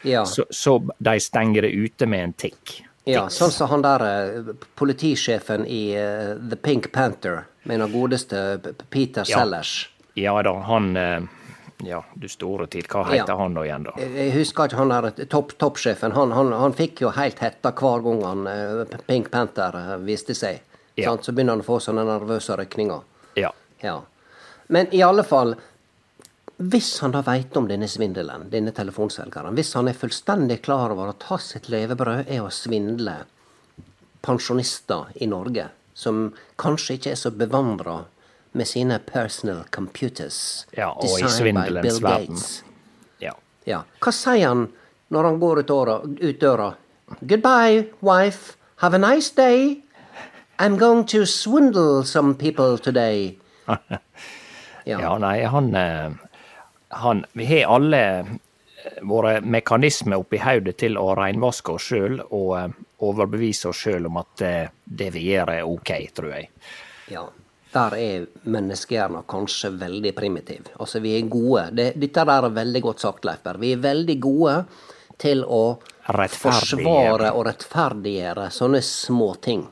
ja. 0.03 0.25
så, 0.25 0.45
så 0.49 0.79
de 0.97 1.19
stenger 1.19 1.61
det 1.61 1.71
ute 1.71 2.05
med 2.05 2.23
en 2.23 2.33
tikk. 2.33 2.83
Ja, 3.09 3.25
sånn 3.29 3.51
som 3.51 3.69
han 3.71 3.81
der 3.81 4.03
eh, 4.05 4.51
politisjefen 4.77 5.65
i 5.65 5.95
uh, 5.97 6.35
The 6.49 6.55
Pink 6.61 6.91
Panther, 6.91 7.45
med 7.63 7.79
den 7.79 7.91
godeste 7.93 8.59
Peter 8.89 9.25
Ja. 9.25 9.39
Sellers. 9.39 9.89
Ja 10.19 10.35
da, 10.43 10.53
han 10.67 10.95
eh, 10.97 11.21
Ja, 11.83 12.01
du 12.13 12.27
store 12.27 12.67
tid, 12.67 12.87
hva 12.91 13.05
heter 13.07 13.29
Ja. 13.31 13.37
han 13.39 13.53
nå 13.55 13.63
igjen, 13.63 13.83
da? 13.87 13.93
Jeg 13.97 14.33
husker 14.35 14.67
ikke 14.67 14.77
han 14.81 14.89
der 14.91 15.25
topp, 15.31 15.53
toppsjefen. 15.57 16.11
Han, 16.11 16.31
han, 16.35 16.51
han 16.51 16.73
fikk 16.75 17.01
jo 17.05 17.09
helt 17.15 17.39
hetta 17.39 17.71
hver 17.71 18.03
gang 18.03 18.23
han 18.25 18.47
eh, 18.51 18.97
Pink 19.07 19.29
Panther 19.31 19.77
eh, 19.79 19.93
viste 20.03 20.35
seg. 20.35 20.59
Ja. 20.99 21.11
Sant? 21.13 21.23
Så 21.23 21.31
begynner 21.31 21.55
han 21.55 21.63
å 21.63 21.67
få 21.69 21.77
sånne 21.79 22.03
nervøse 22.03 22.57
rykninger. 22.59 23.01
Ja. 23.39 23.53
Ja. 23.79 24.01
Men 24.67 24.91
i 24.93 25.01
alle 25.05 25.23
fall 25.23 25.55
Hvis 26.59 26.99
han 26.99 27.13
da 27.15 27.21
veit 27.23 27.55
om 27.55 27.69
denne 27.69 27.87
svindelen, 27.87 28.49
denne 28.51 28.73
telefonselgeren, 28.75 29.55
hvis 29.55 29.71
han 29.79 29.87
er 29.87 29.95
fullstendig 29.95 30.57
klar 30.65 30.91
over 30.91 31.13
at 31.13 31.23
hans 31.29 31.53
sitt 31.53 31.69
levebrød 31.71 32.27
er 32.27 32.41
å 32.43 32.49
svindle 32.51 33.13
pensjonister 34.21 35.05
i 35.23 35.27
Norge, 35.31 35.69
som 35.95 36.33
kanskje 36.59 36.97
ikke 36.97 37.13
er 37.13 37.19
så 37.21 37.31
bevandra 37.31 38.01
med 38.51 38.67
sine 38.67 38.99
personal 38.99 39.63
computers 39.71 40.67
Ja, 40.77 40.89
og 40.91 41.19
i 41.19 41.29
svindelens 41.29 42.01
verden. 42.03 42.39
Ja. 43.21 43.33
Ja. 43.65 43.83
Hva 44.01 44.13
sier 44.15 44.47
han 44.47 44.67
når 45.13 45.23
han 45.29 45.39
går 45.41 45.61
ut, 45.63 45.67
døra, 45.67 45.99
ut 46.05 46.41
døra? 46.41 46.71
Goodbye, 47.21 47.87
wife. 48.01 48.55
Have 48.75 48.93
a 48.93 48.97
nice 48.97 49.29
day. 49.35 49.83
I'm 50.59 50.77
going 50.77 51.05
to 51.07 51.25
swindle 51.25 52.03
some 52.03 52.35
people 52.35 52.77
today. 52.77 53.37
Ja, 54.85 55.17
nei, 55.17 55.43
han, 55.43 55.75
eh, 55.75 56.11
han 56.87 57.25
Vi 57.31 57.45
har 57.45 57.75
alle 57.75 58.19
eh, 58.19 58.25
våre 59.01 59.41
mekanismer 59.41 60.17
oppi 60.17 60.39
hodet 60.41 60.79
til 60.81 60.97
å 60.97 61.11
reinvaske 61.19 61.75
oss 61.75 61.89
sjøl 61.91 62.17
og 62.23 62.55
eh, 62.57 62.71
overbevise 63.05 63.69
oss 63.69 63.83
sjøl 63.85 64.07
om 64.09 64.17
at 64.23 64.41
det 64.83 65.11
vi 65.13 65.27
gjør, 65.29 65.51
er 65.59 65.67
ok, 65.67 65.91
tror 66.15 66.33
jeg. 66.33 66.49
Ja. 67.13 67.27
Der 67.69 67.95
er 67.97 68.25
menneskehjernen 68.49 69.27
kanskje 69.29 69.69
veldig 69.77 70.13
primitiv. 70.17 70.71
Altså, 70.79 71.01
vi 71.03 71.13
er 71.19 71.27
gode. 71.29 71.67
Det, 71.77 71.91
dette 72.01 72.25
der 72.25 72.47
er 72.47 72.55
veldig 72.55 72.81
godt 72.81 73.03
sagt, 73.05 73.27
Leif 73.29 73.43
Berr. 73.45 73.59
Vi 73.61 73.73
er 73.75 73.83
veldig 73.83 74.15
gode 74.23 74.55
til 75.21 75.43
å 75.45 75.63
forsvare 76.09 77.33
og 77.35 77.45
rettferdiggjøre 77.45 78.47
sånne 78.53 78.81
små 78.85 79.33
ting. 79.43 79.67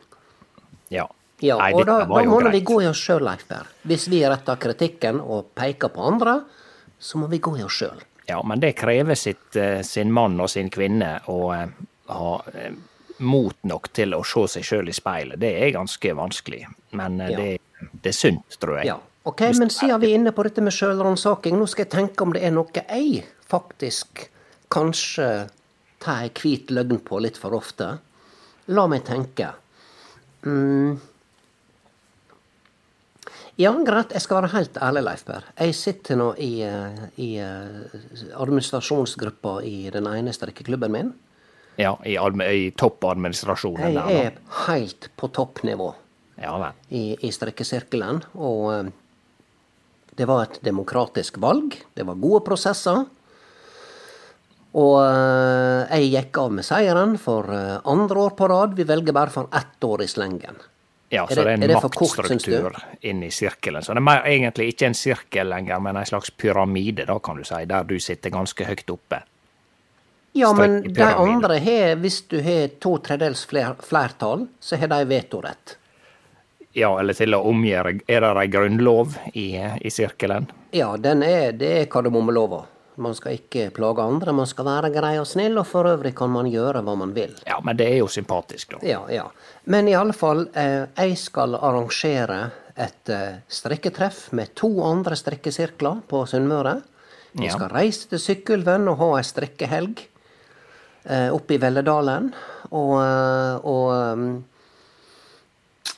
Ja. 0.94 1.08
Ja, 1.40 1.60
Nei, 1.62 1.70
og 1.78 1.84
da, 1.86 2.00
må 2.10 2.40
vi 2.50 2.64
gå 2.66 2.80
i 2.82 2.88
oss 2.90 3.02
sjøl, 3.02 3.22
Leif 3.26 3.46
Berr. 3.50 3.68
Hvis 3.86 4.08
vi 4.10 4.24
retter 4.26 4.58
kritikken 4.62 5.20
og 5.22 5.52
peker 5.58 5.92
på 5.94 6.06
andre, 6.10 6.40
så 6.98 7.22
må 7.22 7.30
vi 7.30 7.38
gå 7.38 7.54
i 7.60 7.66
oss 7.66 7.78
sjøl. 7.78 8.02
Ja, 8.28 8.42
men 8.44 8.60
det 8.60 8.74
krever 8.80 9.16
sitt, 9.16 9.56
eh, 9.56 9.82
sin 9.82 10.12
mann 10.12 10.40
og 10.42 10.50
sin 10.50 10.70
kvinne 10.74 11.20
å 11.32 11.38
eh, 11.54 11.70
ha 12.10 12.32
eh, 12.54 12.74
mot 13.20 13.56
nok 13.64 13.92
til 13.94 14.18
å 14.18 14.24
se 14.26 14.48
seg 14.58 14.66
sjøl 14.66 14.90
i 14.90 14.96
speilet. 14.98 15.40
Det 15.40 15.54
er 15.62 15.76
ganske 15.78 16.14
vanskelig, 16.18 16.66
men 16.92 17.22
eh, 17.22 17.30
Ja. 17.32 17.38
det, 17.38 17.92
det 18.04 18.10
er 18.10 18.18
sunt, 18.18 18.60
tror 18.60 18.78
jeg. 18.80 18.88
Ja. 18.94 19.00
Ok, 19.28 19.42
men 19.60 19.70
siden 19.70 20.00
vi 20.00 20.14
er 20.14 20.16
inne 20.22 20.32
på 20.32 20.44
dette 20.48 20.64
med 20.64 20.72
sjølransaking, 20.72 21.58
nå 21.60 21.66
skal 21.68 21.84
jeg 21.84 21.92
tenke 21.92 22.24
om 22.24 22.32
det 22.34 22.46
er 22.48 22.54
noe 22.56 22.72
jeg 22.72 23.26
faktisk 23.52 24.30
kanskje 24.72 25.50
tar 26.00 26.24
ei 26.24 26.32
hvit 26.32 26.72
løgn 26.72 27.02
på 27.04 27.20
litt 27.20 27.38
for 27.40 27.56
ofte. 27.58 27.98
La 28.72 28.88
meg 28.88 29.04
tenke. 29.08 29.52
Mm. 30.46 30.96
Ja, 33.58 33.72
greit, 33.84 34.12
jeg 34.14 34.22
skal 34.22 34.44
være 34.44 34.54
helt 34.54 34.76
ærlig, 34.86 35.02
Leif 35.08 35.24
Berr. 35.26 35.46
Jeg 35.58 35.74
sitter 35.76 36.20
nå 36.20 36.28
i, 36.38 36.62
eh, 36.62 37.00
i 37.18 37.30
eh, 37.42 37.96
administrasjonsgruppa 38.38 39.58
i 39.66 39.90
den 39.94 40.06
ene 40.12 40.34
strikkeklubben 40.36 40.94
min. 40.94 41.10
Ja, 41.78 41.96
i, 42.06 42.16
i 42.18 42.70
toppadministrasjonen 42.78 43.94
Jeg 43.98 44.20
er 44.28 44.38
helt 44.68 45.10
på 45.18 45.30
toppnivå. 45.34 45.92
Ja 46.42 46.72
i, 46.90 47.16
i 47.28 47.32
strekkesirkelen. 47.34 48.24
Og 48.38 48.74
eh, 48.74 48.90
det 50.18 50.26
var 50.30 50.44
et 50.48 50.60
demokratisk 50.66 51.38
valg. 51.42 51.76
Det 51.98 52.06
var 52.06 52.16
gode 52.22 52.44
prosesser. 52.46 53.06
Og 54.78 54.98
eh, 55.02 55.98
jeg 55.98 56.10
gikk 56.14 56.40
av 56.44 56.52
med 56.60 56.66
seieren 56.68 57.16
for 57.22 57.50
eh, 57.54 57.78
andre 57.90 58.26
år 58.28 58.36
på 58.38 58.50
rad. 58.52 58.76
Vi 58.78 58.86
velger 58.90 59.16
bare 59.16 59.34
for 59.34 59.50
ett 59.56 59.84
år 59.88 60.04
i 60.06 60.10
slengen. 60.12 60.60
Ja, 61.10 61.24
så 61.28 61.36
det- 61.36 61.44
det 61.62 61.70
er 61.70 61.78
en 61.78 61.82
maktstruktur 61.82 62.76
inn 63.02 63.24
i 63.24 63.30
sirkelen. 63.32 63.82
Så 63.82 63.94
det 63.96 64.02
er 64.02 64.06
mer, 64.10 64.22
egentlig 64.28 64.74
ikke 64.74 64.88
en 64.90 64.94
sirkel 64.94 65.48
lenger, 65.50 65.80
men 65.80 65.96
en 65.96 66.06
slags 66.06 66.30
pyramide, 66.30 67.06
da 67.08 67.16
kan 67.20 67.38
du 67.38 67.44
si, 67.48 67.64
der 67.66 67.84
du 67.88 67.96
sitter 68.00 68.30
ganske 68.30 68.66
høyt 68.68 68.90
oppe. 68.92 69.22
Ja, 70.36 70.52
men 70.54 70.84
de 70.84 71.02
andre 71.02 71.58
har, 71.64 71.96
hvis 71.96 72.22
du 72.28 72.42
har 72.44 72.68
to 72.84 72.98
tredels 72.98 73.46
flertall, 73.46 74.48
så 74.62 74.78
har 74.78 74.88
de 74.92 75.00
vetorett. 75.06 75.78
Ja, 76.74 76.90
eller 77.00 77.14
til 77.18 77.34
å 77.34 77.40
omgjøre 77.48 78.00
Er 78.12 78.22
det 78.22 78.32
ei 78.42 78.48
grunnlov 78.52 79.16
i, 79.34 79.46
i 79.58 79.90
sirkelen? 79.94 80.50
Ja, 80.76 80.96
den 80.98 81.24
er, 81.24 81.52
det 81.58 81.70
er 81.82 81.86
kardemommelova. 81.92 82.66
Man 82.98 83.14
skal 83.16 83.38
ikke 83.38 83.70
plage 83.76 84.02
andre, 84.02 84.34
man 84.34 84.48
skal 84.50 84.66
være 84.66 84.90
grei 84.94 85.16
og 85.22 85.28
snill, 85.30 85.58
og 85.62 85.68
for 85.70 85.86
øvrig 85.86 86.16
kan 86.18 86.32
man 86.34 86.48
gjøre 86.50 86.82
hva 86.86 86.96
man 86.98 87.12
vil. 87.14 87.36
Ja, 87.46 87.60
men 87.64 87.78
det 87.78 87.86
er 87.92 88.00
jo 88.00 88.08
sympatisk, 88.10 88.74
da. 88.74 88.80
Ja, 88.86 89.04
ja. 89.14 89.28
Men 89.70 89.88
i 89.88 89.94
alle 89.98 90.14
fall, 90.18 90.48
eh, 90.58 90.88
jeg 90.98 91.18
skal 91.22 91.54
arrangere 91.56 92.40
et 92.78 93.10
eh, 93.14 93.38
strikketreff 93.50 94.32
med 94.38 94.54
to 94.58 94.72
andre 94.86 95.16
strikkesirkler 95.18 96.02
på 96.10 96.24
Sunnmøre. 96.30 96.80
Vi 97.38 97.46
Ja. 97.46 97.54
skal 97.54 97.70
reise 97.70 98.10
til 98.10 98.20
Sykkylven 98.20 98.88
og 98.90 98.98
ha 98.98 99.12
ei 99.20 99.24
strikkehelg 99.30 100.02
eh, 101.06 101.30
oppe 101.34 101.54
i 101.54 101.62
Velledalen. 101.62 102.32
Og, 102.72 102.94
eh, 102.98 103.56
og 103.62 103.92
um, 104.18 104.44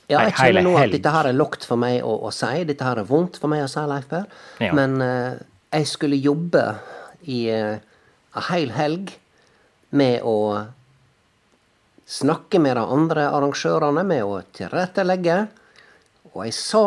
ja, 0.10 0.24
jeg 0.26 0.34
kjenner 0.40 0.66
nå 0.66 0.74
at 0.82 0.94
dette 0.96 1.14
her 1.14 1.30
er 1.30 1.38
lokt 1.38 1.66
for 1.70 1.80
meg 1.80 2.02
å, 2.02 2.16
å 2.26 2.32
si. 2.34 2.64
Dette 2.66 2.86
her 2.86 3.02
er 3.02 3.08
vondt 3.08 3.38
for 3.42 3.52
meg 3.52 3.62
å 3.66 3.70
si, 3.70 3.84
Leif 3.92 4.10
Per. 4.10 4.26
Ja. 4.64 4.74
Men 4.78 4.98
uh, 5.04 5.38
jeg 5.76 5.90
skulle 5.92 6.18
jobbe 6.18 6.66
i 7.30 7.44
uh, 7.54 7.78
ei 8.40 8.50
hel 8.50 8.74
helg 8.74 9.14
med 9.94 10.26
å 10.26 10.38
snakke 12.10 12.62
med 12.62 12.78
de 12.78 12.86
andre 12.98 13.28
arrangørene, 13.30 14.04
med 14.06 14.26
å 14.26 14.40
tilrettelegge. 14.58 15.40
Og 16.34 16.42
jeg 16.48 16.56
sa 16.58 16.84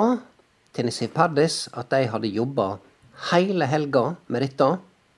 til 0.75 0.89
Nissi 0.89 1.09
Paddis 1.13 1.67
at 1.79 1.95
jeg 1.95 2.11
hadde 2.11 2.31
jobba 2.33 2.75
hele 3.31 3.69
helga 3.71 4.17
med 4.27 4.43
dette. 4.43 4.71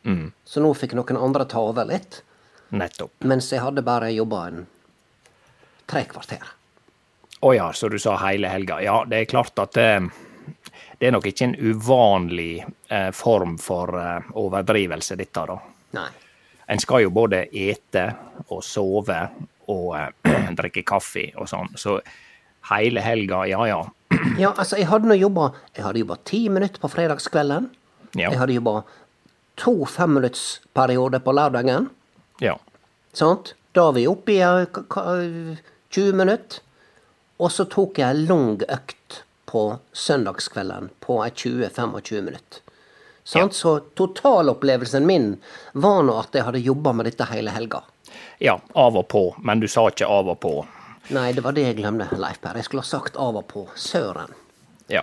Mm. 0.05 0.27
Så 0.45 0.61
nå 0.61 0.75
fikk 0.77 0.93
noen 0.99 1.21
andre 1.21 1.49
ta 1.49 1.63
over 1.65 1.89
litt. 1.89 2.21
Nettopp. 2.75 3.17
Mens 3.25 3.49
jeg 3.53 3.63
hadde 3.65 3.85
bare 3.87 4.13
jobba 4.13 4.45
en 4.51 4.67
tre 5.89 6.05
kvarter. 6.11 6.45
Å 7.45 7.51
ja, 7.57 7.67
så 7.77 7.89
du 7.93 7.99
sa 8.01 8.15
hele 8.25 8.49
helga. 8.49 8.79
Ja, 8.85 9.03
det 9.09 9.19
er 9.23 9.29
klart 9.29 9.59
at 9.61 9.77
eh, 9.81 10.01
det 11.01 11.09
er 11.09 11.13
nok 11.17 11.27
ikke 11.29 11.49
en 11.51 11.57
uvanlig 11.61 12.63
eh, 12.89 13.11
form 13.13 13.59
for 13.61 13.93
eh, 14.01 14.31
overdrivelse, 14.41 15.17
dette, 15.21 15.45
da. 15.51 15.59
Nei. 15.99 16.07
En 16.73 16.81
skal 16.81 17.03
jo 17.05 17.11
både 17.13 17.43
ete 17.53 18.07
og 18.49 18.63
sove 18.65 19.19
og 19.69 19.91
eh, 19.99 20.49
drikke 20.61 20.85
kaffe 20.89 21.27
og 21.37 21.51
sånn, 21.51 21.75
så 21.77 21.99
hele 22.71 23.03
helga, 23.05 23.43
ja 23.51 23.67
ja. 23.69 23.83
Ja, 24.41 24.55
altså, 24.57 24.79
jeg 24.81 24.89
hadde 24.89 25.11
nå 25.11 25.15
jobba 25.21 25.51
Jeg 25.77 25.85
hadde 25.85 26.01
jobba 26.01 26.17
ti 26.25 26.39
minutter 26.49 26.81
på 26.81 26.89
fredagskvelden. 26.93 27.67
Ja. 28.17 28.31
Jeg 28.31 28.39
hadde 28.41 28.57
jobba 28.57 28.79
to 29.61 29.75
femminuttsperioder 29.91 31.21
på 31.23 31.35
lørdagen. 31.37 31.91
Ja. 32.43 32.57
Sant? 33.15 33.53
Da 33.77 33.89
er 33.91 33.97
vi 33.99 34.07
oppe 34.09 34.33
i 34.33 34.41
eh, 34.43 34.65
k- 34.73 34.87
k- 34.89 35.59
20 35.95 36.17
minutter. 36.23 36.64
Og 37.45 37.53
så 37.53 37.67
tok 37.69 37.99
jeg 38.01 38.09
en 38.09 38.27
lang 38.29 38.63
økt 38.73 39.19
på 39.51 39.65
søndagskvelden 39.93 40.89
på 41.05 41.19
ei 41.27 41.31
20-25 41.31 42.23
minutter. 42.25 42.63
Ja. 43.35 43.49
Så 43.53 43.79
totalopplevelsen 43.97 45.05
min 45.07 45.37
var 45.73 46.03
nå 46.05 46.17
at 46.21 46.37
jeg 46.37 46.45
hadde 46.45 46.61
jobba 46.65 46.93
med 46.97 47.09
dette 47.09 47.25
hele 47.29 47.53
helga. 47.53 47.83
ja, 48.39 48.59
av 48.73 48.97
og 48.97 49.09
på, 49.09 49.23
men 49.39 49.61
du 49.61 49.69
sa 49.69 49.87
ikke 49.89 50.09
av 50.09 50.29
og 50.29 50.41
på. 50.41 50.55
Nei, 51.13 51.33
det 51.33 51.45
var 51.45 51.53
det 51.57 51.67
jeg 51.67 51.77
glemte, 51.79 52.09
Leif 52.17 52.41
Per. 52.41 52.57
Jeg 52.57 52.65
skulle 52.65 52.85
ha 52.85 52.89
sagt 52.89 53.17
av 53.21 53.37
og 53.37 53.47
på. 53.49 53.67
Søren. 53.77 54.33
Ja. 54.89 55.03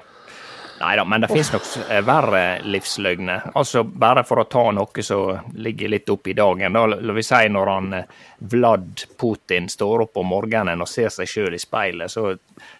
Nei 0.81 0.95
da, 0.97 1.03
men 1.05 1.21
det 1.21 1.27
finnes 1.29 1.51
nok 1.53 1.67
eh, 1.89 1.99
verre 2.01 2.43
livsløgner. 2.65 3.51
Altså, 3.59 3.83
bare 3.83 4.23
for 4.25 4.41
å 4.41 4.47
ta 4.49 4.63
noe 4.73 5.03
som 5.05 5.51
ligger 5.53 5.91
litt 5.93 6.09
opp 6.09 6.25
i 6.31 6.33
dagen. 6.33 6.73
Da, 6.73 6.85
la 6.89 7.13
vi 7.13 7.23
si 7.25 7.41
når 7.53 7.69
han 7.69 7.93
eh, 7.99 8.15
Vlad 8.49 9.03
Putin 9.21 9.69
står 9.69 10.07
opp 10.07 10.17
om 10.17 10.31
morgenen 10.33 10.81
og 10.81 10.89
ser 10.89 11.13
seg 11.13 11.29
sjøl 11.29 11.53
i 11.53 11.61
speilet, 11.61 12.09
så 12.09 12.31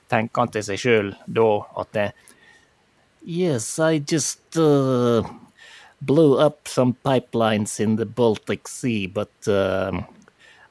tenker 0.09 0.41
han 0.41 0.53
til 0.55 0.65
seg 0.65 0.81
sjøl 0.81 1.13
da 1.29 1.47
at 1.83 1.93
det, 1.97 2.09
Yes, 3.23 3.77
I 3.77 3.99
just 3.99 4.57
uh, 4.57 5.21
blew 6.01 6.33
up 6.39 6.67
some 6.67 6.95
pipelines 7.05 7.79
in 7.79 7.97
the 7.97 8.05
Baltic 8.05 8.67
Sea, 8.67 9.05
but 9.05 9.29
uh, 9.47 10.01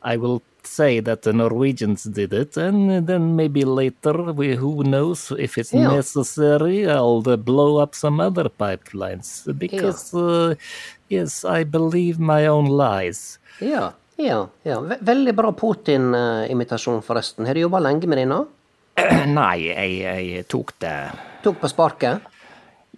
I 0.02 0.16
will 0.16 0.42
say 0.66 1.00
that 1.00 1.22
the 1.22 1.32
Norwegians 1.32 2.04
did 2.04 2.32
it, 2.32 2.56
and 2.56 3.06
then 3.06 3.36
maybe 3.36 3.64
later, 3.64 4.32
we, 4.32 4.54
who 4.56 4.82
knows 4.84 5.32
if 5.38 5.58
it's 5.58 5.72
Yeah. 5.72 5.92
necessary, 5.96 6.88
I'll 6.88 7.22
uh, 7.26 7.36
blow 7.36 7.78
up 7.78 7.94
some 7.94 8.20
other 8.20 8.48
pipelines 8.48 9.44
because, 9.58 10.14
uh, 10.14 10.54
yes, 11.08 11.44
I 11.44 11.64
believe 11.64 12.18
my 12.18 12.46
own 12.46 12.66
lies. 12.66 13.38
Ja, 13.60 13.92
ja. 14.16 14.48
ja. 14.62 14.80
Veldig 15.00 15.34
bra 15.34 15.52
Putin-imitasjon, 15.52 17.02
forresten. 17.02 17.46
Har 17.46 17.54
du 17.54 17.60
jobba 17.60 17.78
lenge 17.80 18.06
med 18.06 18.18
denne? 18.18 18.44
Nei, 19.26 19.56
jeg, 19.70 19.96
jeg 20.02 20.46
tok 20.48 20.74
det 20.82 20.96
Tok 21.44 21.60
på 21.62 21.68
sparket? 21.70 22.20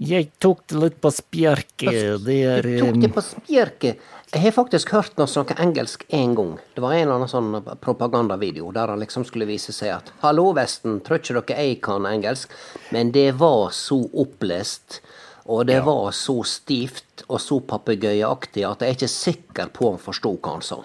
Jeg 0.00 0.30
tok 0.40 0.64
det 0.72 0.78
litt 0.80 1.00
på 1.04 1.10
spjerket. 1.12 2.24
Det 2.24 2.38
er 2.48 2.64
Du 2.64 2.78
tok 2.80 3.00
det 3.02 3.10
på 3.12 3.22
spjerket. 3.24 4.00
Jeg 4.32 4.40
har 4.46 4.54
faktisk 4.56 4.94
hørt 4.94 5.18
noe 5.20 5.28
snakke 5.28 5.58
engelsk 5.60 6.06
én 6.08 6.32
gang. 6.34 6.54
Det 6.72 6.80
var 6.80 6.94
en 6.96 7.02
eller 7.02 7.18
annen 7.18 7.28
sånn 7.28 7.76
propagandavideo 7.84 8.70
der 8.72 8.88
han 8.88 9.02
liksom 9.02 9.26
skulle 9.28 9.44
vise 9.44 9.74
seg 9.76 9.92
at 9.98 10.12
'Hallo, 10.22 10.54
Vesten, 10.56 11.00
tror 11.04 11.20
ikke 11.20 11.42
dere 11.42 11.66
jeg 11.66 11.82
kan 11.84 12.08
engelsk?' 12.08 12.48
Men 12.90 13.12
det 13.12 13.34
var 13.36 13.68
så 13.76 14.00
opplest, 14.14 15.02
og 15.44 15.66
det 15.66 15.80
var 15.80 16.10
så 16.14 16.42
stivt 16.46 17.24
og 17.26 17.40
så 17.40 17.58
papegøyeaktig 17.66 18.62
at 18.66 18.82
jeg 18.82 18.92
er 18.92 18.96
ikke 18.96 19.10
sikker 19.10 19.72
på 19.74 19.88
om 19.88 19.96
han 19.96 20.04
forsto 20.04 20.32
hva 20.36 20.54
han 20.56 20.64
sa. 20.66 20.78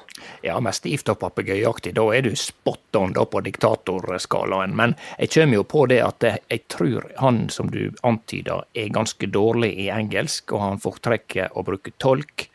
Ja, 0.45 0.57
men 0.63 0.73
stivt 0.73 1.09
og 1.13 1.19
papegøyeaktig, 1.21 1.93
da 1.97 2.05
er 2.13 2.25
du 2.25 2.33
spot 2.37 2.97
on 2.97 3.13
da 3.13 3.25
på 3.29 3.41
diktatorskalaen. 3.45 4.75
Men 4.77 4.95
jeg 5.17 5.33
kommer 5.35 5.59
jo 5.59 5.67
på 5.69 5.85
det 5.91 6.01
at 6.05 6.25
jeg, 6.25 6.63
tror 6.73 7.05
han 7.21 7.45
som 7.53 7.71
du 7.73 7.93
antyder 8.07 8.65
er 8.73 8.93
ganske 8.93 9.29
dårlig 9.29 9.73
i 9.85 9.89
engelsk, 9.93 10.51
og 10.53 10.63
han 10.63 10.83
foretrekker 10.83 11.53
å 11.53 11.65
bruke 11.67 11.93
tolk. 12.01 12.49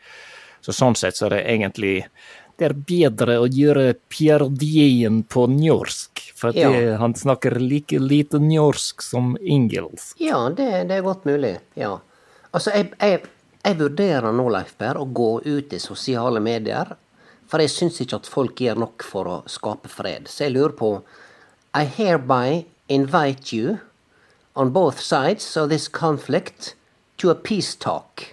Så 0.63 0.75
sånn 0.75 0.95
sett 0.99 1.19
så 1.19 1.27
er 1.27 1.37
det 1.37 1.45
egentlig 1.55 1.97
det 2.59 2.67
er 2.69 2.75
bedre 2.87 3.39
å 3.41 3.47
gjøre 3.49 3.95
pierdien 4.13 5.23
på 5.25 5.47
norsk, 5.49 6.12
for 6.43 6.55
Ja. 6.57 6.69
det, 6.71 6.97
han 6.99 7.15
snakker 7.15 7.55
like 7.59 7.99
lite 7.99 8.39
norsk 8.43 9.01
som 9.01 9.37
engelsk. 9.41 10.17
Ja, 10.21 10.49
det, 10.49 10.67
det 10.89 10.99
er 10.99 11.05
godt 11.05 11.25
mulig. 11.25 11.55
Ja. 11.79 11.95
Altså, 12.51 12.73
jeg, 12.75 12.91
jeg, 12.99 13.23
jeg 13.63 13.79
vurderer 13.79 14.31
nå, 14.35 14.45
Leif 14.53 14.75
Per, 14.77 14.99
å 15.01 15.07
gå 15.07 15.31
ut 15.45 15.73
i 15.73 15.79
sosiale 15.81 16.41
medier. 16.43 16.93
For 17.49 17.61
jeg 17.61 17.69
syns 17.73 17.99
ikke 18.01 18.17
at 18.21 18.29
folk 18.29 18.61
gjør 18.63 18.79
nok 18.85 19.03
for 19.05 19.29
å 19.29 19.39
skape 19.51 19.89
fred. 19.91 20.27
Så 20.31 20.45
jeg 20.47 20.55
lurer 20.55 20.75
på 20.77 20.93
I 21.75 21.83
hereby 21.85 22.63
invite 22.89 23.53
you 23.55 23.77
on 24.55 24.69
both 24.73 24.99
sides 25.01 25.55
of 25.57 25.69
this 25.69 25.87
conflict 25.87 26.75
to 27.17 27.29
a 27.31 27.35
peace 27.35 27.75
talk. 27.75 28.32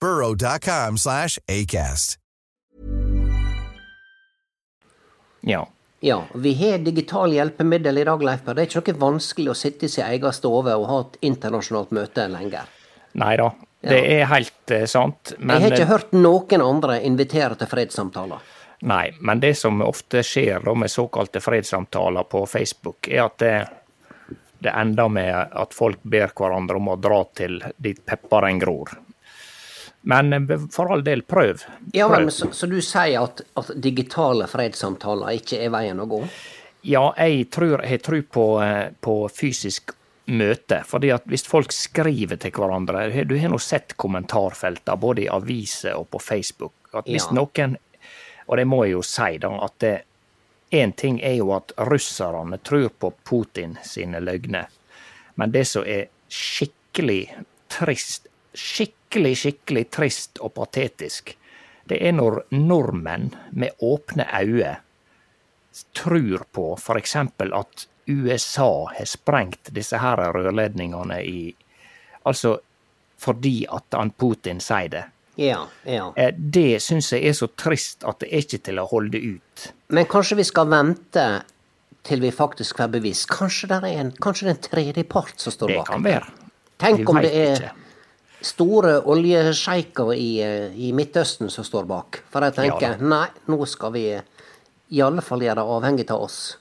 burrow.com 0.00 0.98
slash 0.98 1.38
ACAST. 1.48 2.16
Ja. 5.40 5.68
Ja, 6.00 6.24
vi 6.34 6.54
har 6.54 6.78
digital 6.78 7.32
hjelpemiddel 7.32 7.98
i 7.98 8.04
dag, 8.04 8.22
Leif 8.22 8.44
Per. 8.44 8.54
Det 8.56 8.62
er 8.62 8.70
ikke 8.70 8.94
noe 8.94 9.00
vanskelig 9.02 9.50
å 9.52 9.56
sitte 9.56 9.84
i 9.84 9.92
sin 9.92 10.06
egen 10.06 10.32
stove 10.32 10.72
og 10.72 10.86
ha 10.88 11.00
et 11.04 11.18
internasjonalt 11.28 11.92
møte 11.92 12.24
lenger. 12.32 12.70
Nei 13.20 13.34
da, 13.36 13.50
det 13.84 13.98
er 14.14 14.24
helt 14.30 14.72
uh, 14.72 14.86
sant. 14.88 15.34
Men, 15.38 15.58
Jeg 15.58 15.66
har 15.66 15.76
ikke 15.76 15.90
hørt 15.90 16.16
noen 16.16 16.64
andre 16.64 17.02
invitere 17.04 17.58
til 17.60 17.68
fredssamtaler. 17.68 18.48
Nei, 18.88 19.10
men 19.20 19.42
det 19.44 19.52
som 19.60 19.82
ofte 19.84 20.22
skjer 20.24 20.64
da 20.64 20.72
med 20.72 20.88
såkalte 20.88 21.42
fredssamtaler 21.44 22.24
på 22.32 22.46
Facebook, 22.48 23.08
er 23.08 23.26
at 23.26 23.36
det, 23.44 23.54
det 24.64 24.72
ender 24.72 25.12
med 25.12 25.36
at 25.36 25.76
folk 25.76 26.00
ber 26.00 26.32
hverandre 26.32 26.80
om 26.80 26.88
å 26.94 26.96
dra 26.96 27.20
til 27.36 27.60
dit 27.76 28.00
pepperen 28.08 28.62
gror. 28.62 28.96
Men 30.02 30.32
eh, 30.32 30.58
for 30.72 30.92
all 30.92 31.04
del, 31.04 31.22
prøv. 31.22 31.64
Ja, 31.92 32.08
men 32.08 32.30
så, 32.30 32.50
så 32.52 32.66
du 32.66 32.80
sier 32.82 33.20
at, 33.22 33.42
at 33.54 33.70
digitale 33.76 34.48
fredssamtaler 34.50 35.40
ikke 35.40 35.60
er 35.60 35.72
veien 35.74 36.00
å 36.00 36.08
gå? 36.08 36.24
Ja, 36.88 37.10
jeg 37.20 37.50
tror 37.52 37.82
jeg 37.84 38.02
tror 38.02 38.22
på, 38.32 38.46
eh, 38.64 38.86
på 39.00 39.16
fysisk 39.28 39.94
møte. 40.30 40.82
fordi 40.86 41.10
at 41.10 41.24
hvis 41.26 41.42
folk 41.48 41.72
skriver 41.74 42.38
til 42.38 42.52
hverandre 42.54 43.24
Du 43.26 43.34
har 43.38 43.50
nå 43.50 43.58
sett 43.58 43.96
kommentarfelter 43.98 44.96
både 44.96 45.24
i 45.24 45.28
aviser 45.28 45.98
og 45.98 46.10
på 46.10 46.20
Facebook. 46.22 46.72
at 46.94 47.04
Hvis 47.04 47.26
Ja. 47.26 47.34
noen 47.34 47.76
Og 48.46 48.56
det 48.56 48.66
må 48.66 48.84
jeg 48.84 48.92
jo 48.92 49.02
si, 49.02 49.38
da, 49.38 49.48
at 49.64 50.04
én 50.72 50.92
ting 50.96 51.20
er 51.22 51.34
jo 51.34 51.52
at 51.54 51.72
russerne 51.78 52.58
tror 52.62 52.88
på 52.88 53.12
Putin 53.24 53.78
sine 53.82 54.18
løgner. 54.18 54.66
Men 55.36 55.52
det 55.52 55.66
som 55.66 55.84
er 55.84 56.08
skikkelig 56.28 57.28
trist, 57.68 58.26
skikkelig, 58.54 58.99
skikkelig 59.10 59.90
trist 59.90 60.38
og 60.40 60.54
patetisk, 60.54 61.36
det 61.90 61.98
er 62.06 62.12
når 62.12 62.44
nordmenn 62.54 63.32
med 63.50 63.70
åpne 63.82 64.26
øyne 64.40 64.76
tror 65.94 66.44
på 66.52 66.76
f.eks. 66.78 67.16
at 67.16 67.86
USA 68.06 68.86
har 68.98 69.06
sprengt 69.06 69.70
disse 69.74 69.98
her 69.98 70.16
rørledningene 70.34 71.20
i 71.22 71.54
Altså 72.24 72.58
fordi 73.20 73.66
at 73.68 73.84
han 73.96 74.10
Putin 74.10 74.60
sier 74.60 74.88
det. 74.92 75.02
Ja, 75.40 75.62
ja. 75.84 76.12
Eh, 76.16 76.34
Det 76.36 76.80
syns 76.82 77.12
jeg 77.12 77.24
er 77.28 77.32
så 77.32 77.46
trist 77.56 78.04
at 78.04 78.20
det 78.20 78.28
er 78.32 78.42
ikke 78.44 78.58
til 78.64 78.80
å 78.80 78.86
holde 78.90 79.18
ut. 79.18 79.72
Men 79.88 80.04
kanskje 80.08 80.36
vi 80.36 80.44
skal 80.44 80.68
vente 80.68 81.24
til 82.04 82.20
vi 82.20 82.30
faktisk 82.32 82.76
får 82.80 82.88
bevis. 82.92 83.26
Kanskje 83.28 83.68
det 83.68 83.78
er 83.88 84.00
en, 84.02 84.12
kanskje 84.12 84.46
det 84.48 84.52
er 84.52 84.56
en 84.58 84.68
tredjepart 84.68 85.40
som 85.40 85.52
står 85.52 85.68
Det 85.72 85.76
bak? 85.80 85.86
kan 85.92 86.04
være. 86.04 86.28
Tenk 86.80 87.08
om 87.08 87.20
det 87.20 87.32
er 87.32 87.54
ikke. 87.56 87.72
Store 88.42 89.00
oljesjeiker 89.04 90.14
i, 90.14 90.40
eh, 90.42 90.72
i 90.76 90.92
Midtøsten 90.96 91.50
som 91.50 91.64
står 91.64 91.86
bak. 91.86 92.22
For 92.30 92.40
jeg 92.46 92.54
tenker 92.54 92.80
Ja 92.82 92.96
nei, 93.00 93.26
nå 93.48 93.66
skal 93.68 93.92
vi 93.92 94.04
i 94.90 95.00
alle 95.02 95.22
fall 95.22 95.40
gjøre 95.40 95.60
det 95.60 95.68
avhengig 95.76 96.10
av 96.10 96.22
oss. 96.22 96.56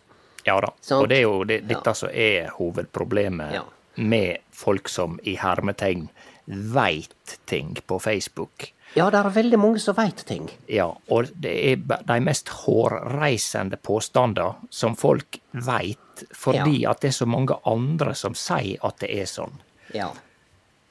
Ja 0.45 0.59
da. 0.61 0.69
sånn? 0.81 1.03
Og 1.03 1.09
det 1.09 1.17
er 1.17 1.21
jo 1.21 1.43
det, 1.43 1.61
Ja. 1.61 1.67
dette 1.75 1.95
som 1.95 2.09
er 2.09 2.49
hovedproblemet 2.57 3.53
Ja. 3.53 3.63
med 3.97 4.37
folk 4.51 4.87
som 4.89 5.19
i 5.23 5.35
hermetegn 5.35 6.09
veit 6.47 7.37
ting 7.45 7.77
på 7.87 7.99
Facebook. 8.01 8.71
Ja, 8.95 9.09
det 9.11 9.19
er 9.19 9.29
veldig 9.29 9.59
mange 9.59 9.79
som 9.79 9.95
veit 9.95 10.25
ting. 10.25 10.49
Ja, 10.67 10.87
og 11.09 11.29
det 11.39 11.51
er 11.71 11.75
de 11.75 12.19
mest 12.19 12.47
hårreisende 12.49 13.77
påstander 13.77 14.55
som 14.71 14.95
folk 14.95 15.39
veit, 15.53 15.97
fordi 16.33 16.85
at 16.89 16.99
det 17.01 17.09
er 17.09 17.25
så 17.25 17.27
mange 17.27 17.55
andre 17.65 18.15
som 18.15 18.33
sier 18.33 18.77
at 18.83 18.97
det 18.99 19.11
er 19.11 19.25
sånn. 19.25 19.53
Ja. 19.93 20.09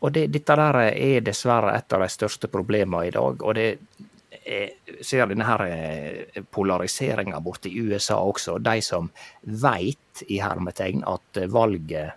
Og 0.01 0.13
det, 0.15 0.29
dette 0.31 0.55
der 0.57 0.79
er 0.93 1.21
dessverre 1.27 1.75
et 1.77 1.93
av 1.93 2.05
de 2.05 2.09
største 2.13 2.49
problemene 2.53 3.09
i 3.09 3.15
dag. 3.15 3.43
Og 3.43 3.55
det 3.59 3.69
jeg 4.49 5.03
ser 5.05 5.27
denne 5.29 5.45
her 5.45 5.63
eh, 5.67 6.43
polariseringa 6.55 7.41
borte 7.45 7.69
i 7.69 7.83
USA 7.85 8.17
også. 8.25 8.57
De 8.65 8.81
som 8.85 9.11
veit, 9.43 10.23
i 10.29 10.39
hermetegn, 10.41 11.03
at 11.07 11.41
valget 11.53 12.15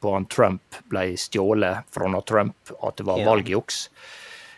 på 0.00 0.12
han 0.14 0.26
Trump 0.32 0.78
ble 0.90 1.14
stjålet 1.20 1.84
fra 1.92 2.08
han 2.08 2.22
Trump, 2.28 2.72
at 2.82 2.96
det 2.96 3.06
var 3.08 3.20
Ja. 3.20 3.28
valgjuks. 3.30 3.88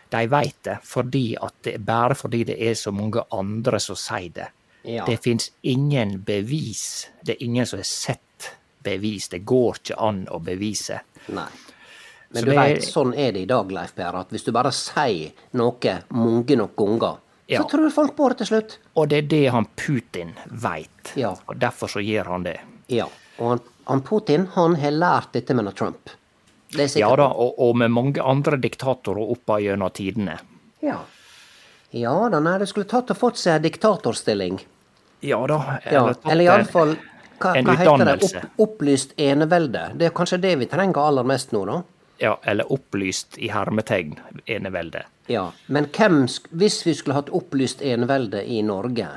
De 0.09 0.23
veit 0.31 0.55
det 0.63 0.77
fordi 0.83 1.35
det 1.63 1.77
bare 1.83 2.15
fordi 2.15 2.43
det 2.47 2.57
er 2.69 2.73
så 2.79 2.91
mange 2.91 3.23
andre 3.31 3.79
som 3.79 3.95
sier 3.95 4.31
det. 4.33 4.47
Ja. 4.83 5.05
Det 5.05 5.19
fins 5.23 5.51
ingen 5.63 6.21
bevis. 6.23 7.09
Det 7.23 7.35
er 7.35 7.43
ingen 7.43 7.65
som 7.65 7.79
har 7.79 7.83
sett 7.83 8.51
bevis. 8.83 9.27
Det 9.27 9.43
går 9.45 9.75
ikke 9.81 9.99
an 9.99 10.27
å 10.31 10.39
bevise. 10.39 11.01
Nei. 11.27 11.49
Men 12.31 12.41
Så 12.43 12.45
du 12.45 12.51
vet, 12.51 12.77
er- 12.77 12.81
sånn 12.81 13.13
er 13.17 13.31
det 13.31 13.41
i 13.41 13.45
dag, 13.45 13.71
Leif 13.71 13.95
Per, 13.95 14.15
at 14.15 14.29
hvis 14.29 14.43
du 14.43 14.51
bare 14.51 14.71
sier 14.71 15.31
noe 15.53 15.93
mange 16.11 16.57
nok 16.57 16.75
ganger, 16.75 17.17
Ja. 17.47 17.61
så 17.61 17.69
tror 17.69 17.89
folk 17.91 18.15
på 18.17 18.29
det 18.29 18.37
til 18.39 18.47
slutt. 18.47 18.77
Og 18.95 19.07
det 19.09 19.17
er 19.17 19.27
det 19.27 19.45
han 19.51 19.65
Putin 19.77 20.33
veit. 20.51 21.13
Ja. 21.15 21.35
Og 21.47 21.55
derfor 21.59 21.87
så 21.87 22.01
gjør 22.03 22.25
han 22.27 22.43
det. 22.43 22.59
Ja. 22.89 23.05
Og 23.39 23.49
han, 23.49 23.59
han 23.87 24.01
Putin, 24.01 24.47
han 24.55 24.75
har 24.75 24.91
lært 24.91 25.31
dette 25.31 25.53
med 25.55 25.73
Trump. 25.75 26.09
Det 26.69 26.95
Ja 26.97 27.15
da, 27.15 27.27
og, 27.31 27.53
og 27.57 27.75
med 27.77 27.89
mange 27.91 28.17
andre 28.21 28.57
diktatorer 28.59 29.31
opp 29.31 29.45
gjennom 29.61 29.89
tidene. 29.93 30.37
Ja. 30.83 30.97
Ja 31.93 32.29
da, 32.29 32.39
nei, 32.43 32.57
det 32.59 32.67
skulle 32.67 32.85
tatt 32.89 33.09
og 33.13 33.17
fått 33.17 33.37
seg 33.39 33.55
en 33.55 33.61
diktatorstilling. 33.71 34.59
Ja 35.23 35.39
da. 35.47 35.79
Ja, 35.89 36.13
eller 36.27 36.43
iallfall 36.43 36.97
hva, 37.39 37.53
hva 37.63 37.75
heter 37.77 38.05
det? 38.05 38.17
Opp, 38.27 38.59
opplyst 38.67 39.13
enevelde. 39.17 39.93
Det 39.97 40.09
er 40.09 40.09
kanskje 40.17 40.41
det 40.41 40.55
vi 40.59 40.65
trenger 40.65 40.97
aller 41.07 41.23
mest 41.23 41.53
nå, 41.55 41.63
da? 41.65 41.81
Ja, 42.17 42.39
eller 42.43 42.71
opplyst 42.73 43.37
i 43.37 43.49
hermetegn 43.53 44.19
enevelde. 44.45 45.03
Ja, 45.27 45.51
men 45.65 45.89
hvem, 45.97 46.25
hvis 46.49 46.81
vi 46.87 46.95
skulle 46.95 47.17
hatt 47.17 47.29
opplyst 47.29 47.81
enevelde 47.81 48.45
i 48.47 48.61
Norge 48.63 49.07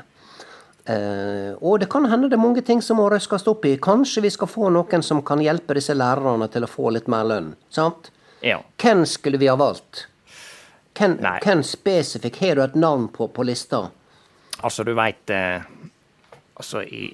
eh, 0.85 1.53
Og 1.55 1.79
det 1.79 1.87
kan 1.89 2.05
hende 2.11 2.27
det 2.27 2.35
er 2.35 2.43
mange 2.43 2.61
ting 2.67 2.81
som 2.83 2.99
må 2.99 3.07
røskes 3.09 3.47
opp 3.47 3.65
i. 3.65 3.77
Kanskje 3.81 4.25
vi 4.25 4.33
skal 4.33 4.51
få 4.51 4.69
noen 4.75 5.03
som 5.03 5.23
kan 5.25 5.41
hjelpe 5.41 5.77
disse 5.79 5.95
lærerne 5.95 6.49
til 6.51 6.67
å 6.67 6.69
få 6.69 6.91
litt 6.91 7.07
mer 7.11 7.23
lønn. 7.31 7.53
Sant? 7.69 8.11
Ja. 8.43 8.59
Hvem 8.81 9.05
skulle 9.05 9.39
vi 9.39 9.47
ha 9.47 9.55
valgt? 9.55 10.07
Hvem, 10.97 11.17
hvem 11.41 11.63
spesifikk 11.63 12.41
har 12.43 12.59
du 12.59 12.65
et 12.65 12.75
navn 12.75 13.07
på 13.13 13.29
på 13.31 13.47
lista? 13.47 13.85
Altså, 14.61 14.83
du 14.83 14.93
veit 14.93 15.31
eh, 15.33 15.63
Altså, 16.61 16.83
i, 16.83 17.05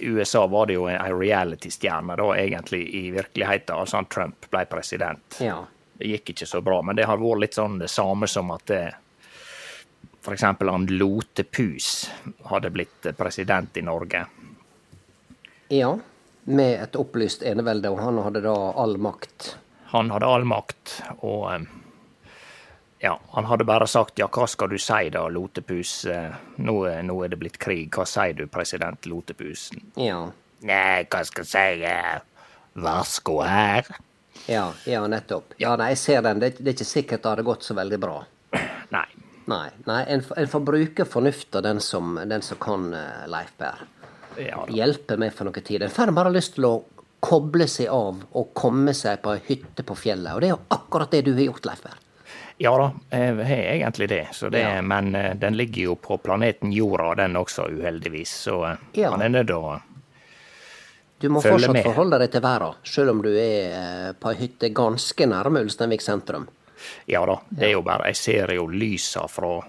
i 0.00 0.06
USA 0.10 0.40
var 0.50 0.66
det 0.66 0.74
jo 0.74 0.88
ei 0.90 1.12
reality-stjerne, 1.14 2.16
da, 2.18 2.24
egentlig, 2.34 2.80
i 2.98 3.10
virkeligheten. 3.14 3.76
Altså, 3.76 4.00
han 4.00 4.08
Trump 4.10 4.48
ble 4.50 4.64
president. 4.66 5.36
Ja. 5.38 5.60
Det 5.94 6.08
gikk 6.10 6.32
ikke 6.32 6.48
så 6.50 6.58
bra, 6.60 6.80
men 6.82 6.98
det 6.98 7.06
har 7.06 7.20
vært 7.22 7.44
litt 7.44 7.54
sånn 7.54 7.78
det 7.78 7.86
samme 7.92 8.26
som 8.26 8.50
at 8.50 8.66
det, 8.66 8.80
for 10.26 10.34
eksempel 10.34 10.72
han 10.74 10.88
Lotepus 10.90 12.08
hadde 12.50 12.72
blitt 12.74 13.06
president 13.14 13.78
i 13.78 13.86
Norge. 13.86 14.24
ja. 15.68 15.94
Med 16.46 16.82
et 16.82 16.98
opplyst 16.98 17.42
enevelde, 17.46 17.90
og 17.90 18.02
han 18.02 18.18
hadde 18.22 18.42
da 18.44 18.56
all 18.78 18.98
makt. 19.02 19.52
Han 19.94 20.10
hadde 20.14 20.28
all 20.30 20.44
makt, 20.46 20.92
og 21.16 21.46
eh, 21.54 21.64
ja, 23.00 23.20
han 23.32 23.44
hadde 23.44 23.66
bare 23.68 23.86
sagt 23.90 24.18
ja, 24.18 24.28
hva 24.32 24.46
skal 24.48 24.70
du 24.72 24.78
si 24.80 25.10
da, 25.12 25.26
Lotepus? 25.28 26.04
Eh, 26.08 26.32
Nå, 26.56 26.76
nå 27.04 27.16
er 27.24 27.32
det 27.32 27.38
blitt 27.40 27.58
krig, 27.60 27.90
hva 27.94 28.06
sier 28.08 28.36
du, 28.38 28.46
president 28.48 29.06
Lotepus? 29.06 29.68
Ja. 30.00 30.22
Nei, 30.66 31.04
hva 31.12 31.22
skal 31.28 31.44
jeg 31.44 31.50
si, 31.52 31.84
eh, 31.90 32.46
varsko 32.80 33.40
her? 33.44 33.90
Ja, 34.48 34.70
ja, 34.88 35.02
nettopp. 35.10 35.54
Ja, 35.60 35.74
nei, 35.76 35.90
jeg 35.94 36.00
ser 36.00 36.24
den. 36.24 36.40
Det, 36.40 36.56
det 36.58 36.72
er 36.72 36.76
ikke 36.76 36.88
sikkert 36.88 37.22
det 37.24 37.32
hadde 37.34 37.44
gått 37.46 37.66
så 37.66 37.76
veldig 37.76 37.98
bra. 38.00 38.18
Nei. 38.96 39.06
Nei, 39.46 39.68
nei 39.86 40.00
en, 40.10 40.24
en 40.34 40.48
får 40.50 40.62
bruke 40.66 41.04
fornufta, 41.06 41.60
den 41.62 41.78
som, 41.80 42.16
den 42.26 42.42
som 42.42 42.58
kan, 42.58 42.88
eh, 42.96 43.26
Leif 43.30 43.52
Berr. 43.60 43.84
Ja, 44.40 44.64
da. 44.64 44.72
Hjelpe 44.74 45.16
meg 45.20 45.36
for 45.36 45.48
noe 45.48 45.62
tid. 45.64 45.84
En 45.86 45.92
får 45.92 46.10
bare 46.16 46.32
lyst 46.34 46.56
til 46.56 46.66
å 46.66 46.72
koble 47.22 47.68
seg 47.70 47.88
av 47.94 48.24
og 48.36 48.50
komme 48.58 48.92
seg 48.94 49.22
på 49.22 49.36
ei 49.36 49.44
hytte 49.46 49.84
på 49.86 49.94
fjellet. 49.98 50.34
Og 50.34 50.42
det 50.42 50.50
er 50.50 50.56
jo 50.56 50.64
akkurat 50.76 51.14
det 51.14 51.22
du 51.28 51.32
har 51.36 51.46
gjort, 51.46 51.68
Leif 51.70 51.84
Per. 51.86 52.02
Ja 52.58 52.72
da, 52.78 52.86
jeg 53.10 53.34
har 53.36 53.64
egentlig 53.74 54.08
det, 54.08 54.22
så 54.32 54.48
det 54.50 54.60
Ja. 54.62 54.80
men 54.82 55.14
eh, 55.14 55.34
den 55.34 55.56
ligger 55.56 55.82
jo 55.82 55.94
på 55.96 56.16
planeten 56.22 56.72
Jorda, 56.72 57.14
den 57.14 57.36
også, 57.36 57.66
uheldigvis, 57.70 58.30
så 58.46 58.64
eh, 58.72 58.76
Ja. 58.94 59.10
man 59.10 59.22
er 59.22 59.28
nødt 59.28 59.46
til 59.46 59.56
å 59.56 59.80
Du 61.20 61.28
må 61.32 61.40
Følge 61.40 61.52
fortsatt 61.66 61.72
med. 61.72 61.84
forholde 61.84 62.18
deg 62.20 62.30
til 62.32 62.40
verden, 62.44 62.74
sjøl 62.84 63.08
om 63.10 63.22
du 63.22 63.30
er 63.30 63.72
eh, 63.72 64.12
på 64.20 64.30
ei 64.30 64.36
hytte 64.36 64.68
ganske 64.74 65.26
nærme 65.26 65.62
Ulsteinvik 65.64 66.02
sentrum. 66.04 66.48
Ja 67.08 67.24
da, 67.26 67.38
det 67.50 67.68
er 67.70 67.72
jo 67.72 67.82
bare 67.82 68.04
Jeg 68.10 68.16
ser 68.16 68.52
jo 68.54 68.66
lysa 68.68 69.26
fra 69.28 69.62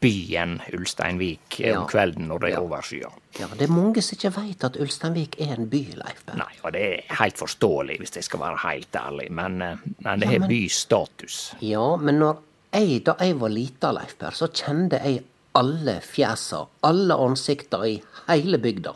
byen 0.00 0.60
Ulsteinvik 0.72 1.60
Ja. 1.60 1.80
om 1.80 1.86
kvelden 1.88 2.26
når 2.28 2.38
det 2.40 2.48
er 2.48 2.54
Ja. 2.56 2.60
overskya. 2.60 3.10
Ja, 3.40 3.46
det 3.58 3.62
er 3.68 3.72
mange 3.72 4.02
som 4.02 4.16
ikke 4.16 4.32
veit 4.36 4.64
at 4.64 4.76
Ulsteinvik 4.76 5.40
er 5.40 5.54
en 5.54 5.68
by, 5.68 5.82
Leif 5.96 6.24
Berr. 6.26 6.36
Nei, 6.36 6.52
og 6.64 6.72
det 6.72 6.82
er 6.82 7.14
helt 7.16 7.36
forståelig, 7.38 7.98
hvis 7.98 8.14
jeg 8.14 8.24
skal 8.24 8.40
være 8.40 8.58
helt 8.58 8.92
ærlig, 8.96 9.30
men, 9.30 9.62
eh, 9.62 9.76
men 10.04 10.20
det 10.20 10.28
har 10.28 10.38
ja, 10.40 10.46
bystatus. 10.48 11.54
Ja, 11.60 11.96
men 11.96 12.18
når 12.18 12.38
jeg, 12.72 13.04
da 13.04 13.14
jeg 13.20 13.38
var 13.40 13.48
lita, 13.48 13.92
Leif 13.92 14.16
Berr, 14.18 14.30
så 14.32 14.48
kjente 14.52 15.00
jeg 15.04 15.22
alle 15.54 16.00
fjesa, 16.00 16.66
alle 16.84 17.14
ansikta 17.14 17.82
i 17.86 18.02
hele 18.28 18.58
bygda. 18.58 18.92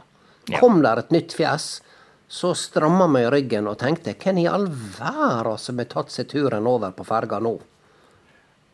Ja. 0.50 0.58
Kom 0.58 0.82
der 0.82 0.98
et 0.98 1.10
nytt 1.10 1.32
fjes, 1.32 1.80
så 2.28 2.54
stramma 2.56 3.06
meg 3.08 3.26
i 3.26 3.30
ryggen 3.30 3.66
og 3.68 3.78
tenkte 3.78 4.14
hvem 4.14 4.38
i 4.38 4.46
all 4.48 4.66
verden 4.66 5.58
som 5.58 5.78
har 5.78 5.84
tatt 5.84 6.10
seg 6.10 6.28
turen 6.28 6.66
over 6.66 6.90
på 6.90 7.04
ferga 7.04 7.38
nå? 7.40 7.60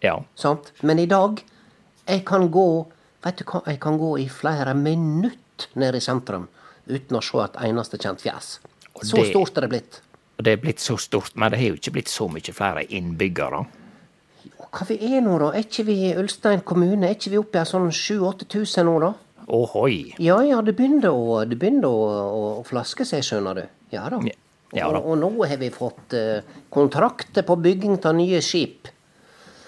Ja. 0.01 0.23
Sant? 0.37 0.73
Men 0.83 0.99
i 0.99 1.07
dag, 1.07 1.43
jeg 2.09 2.25
kan 2.29 2.49
gå 2.51 2.69
Vet 3.25 3.41
du 3.41 3.45
hva, 3.51 3.65
jeg 3.67 3.81
kan 3.83 3.97
gå 3.99 4.13
i 4.23 4.29
flere 4.31 4.77
minutt 4.79 5.65
nede 5.75 5.99
i 5.99 6.03
sentrum 6.05 6.45
uten 6.87 7.19
å 7.19 7.23
se 7.25 7.41
et 7.43 7.57
eneste 7.67 7.99
kjent 7.99 8.23
fjes. 8.23 8.61
Så 9.03 9.17
det- 9.19 9.33
stort 9.33 9.59
er 9.59 9.67
det 9.67 9.71
blitt. 9.73 9.99
Og 10.39 10.45
det 10.45 10.53
er 10.53 10.61
blitt 10.63 10.79
så 10.79 10.95
stort, 10.97 11.35
men 11.35 11.51
det 11.51 11.59
har 11.59 11.67
jo 11.73 11.75
ikke 11.81 11.93
blitt 11.97 12.09
så 12.09 12.29
mye 12.31 12.55
flere 12.55 12.85
innbyggere. 12.87 13.67
Hva 14.71 14.87
vi 14.87 14.97
er 15.17 15.21
nå, 15.21 15.35
da? 15.43 15.51
Er 15.51 15.65
ikke 15.67 15.85
vi 15.85 15.97
i 16.13 16.15
Ulstein 16.15 16.63
kommune? 16.63 17.09
Er 17.09 17.17
ikke 17.17 17.33
vi 17.35 17.41
oppe 17.43 17.59
i 17.59 17.67
sånn 17.67 17.91
7000-8000 17.91 18.87
nå, 18.87 19.01
da? 19.01 19.13
Ohoi. 19.49 20.15
Ja 20.23 20.39
ja, 20.47 20.61
det 20.63 20.77
begynner 20.77 21.11
å, 21.11 21.43
det 21.49 21.59
begynner 21.59 21.89
å, 21.89 22.07
å, 22.23 22.43
å 22.61 22.65
flaske 22.69 23.05
seg, 23.09 23.25
skjønner 23.27 23.55
du. 23.59 23.65
Ja 23.91 24.09
da. 24.13 24.21
Ja 24.77 24.93
da. 24.93 25.01
Og, 25.01 25.11
og 25.11 25.19
nå 25.19 25.47
har 25.49 25.57
vi 25.57 25.71
fått 25.75 26.15
eh, 26.15 26.43
kontrakter 26.71 27.43
på 27.43 27.57
bygging 27.57 27.99
av 28.05 28.15
nye 28.15 28.41
skip. 28.45 28.89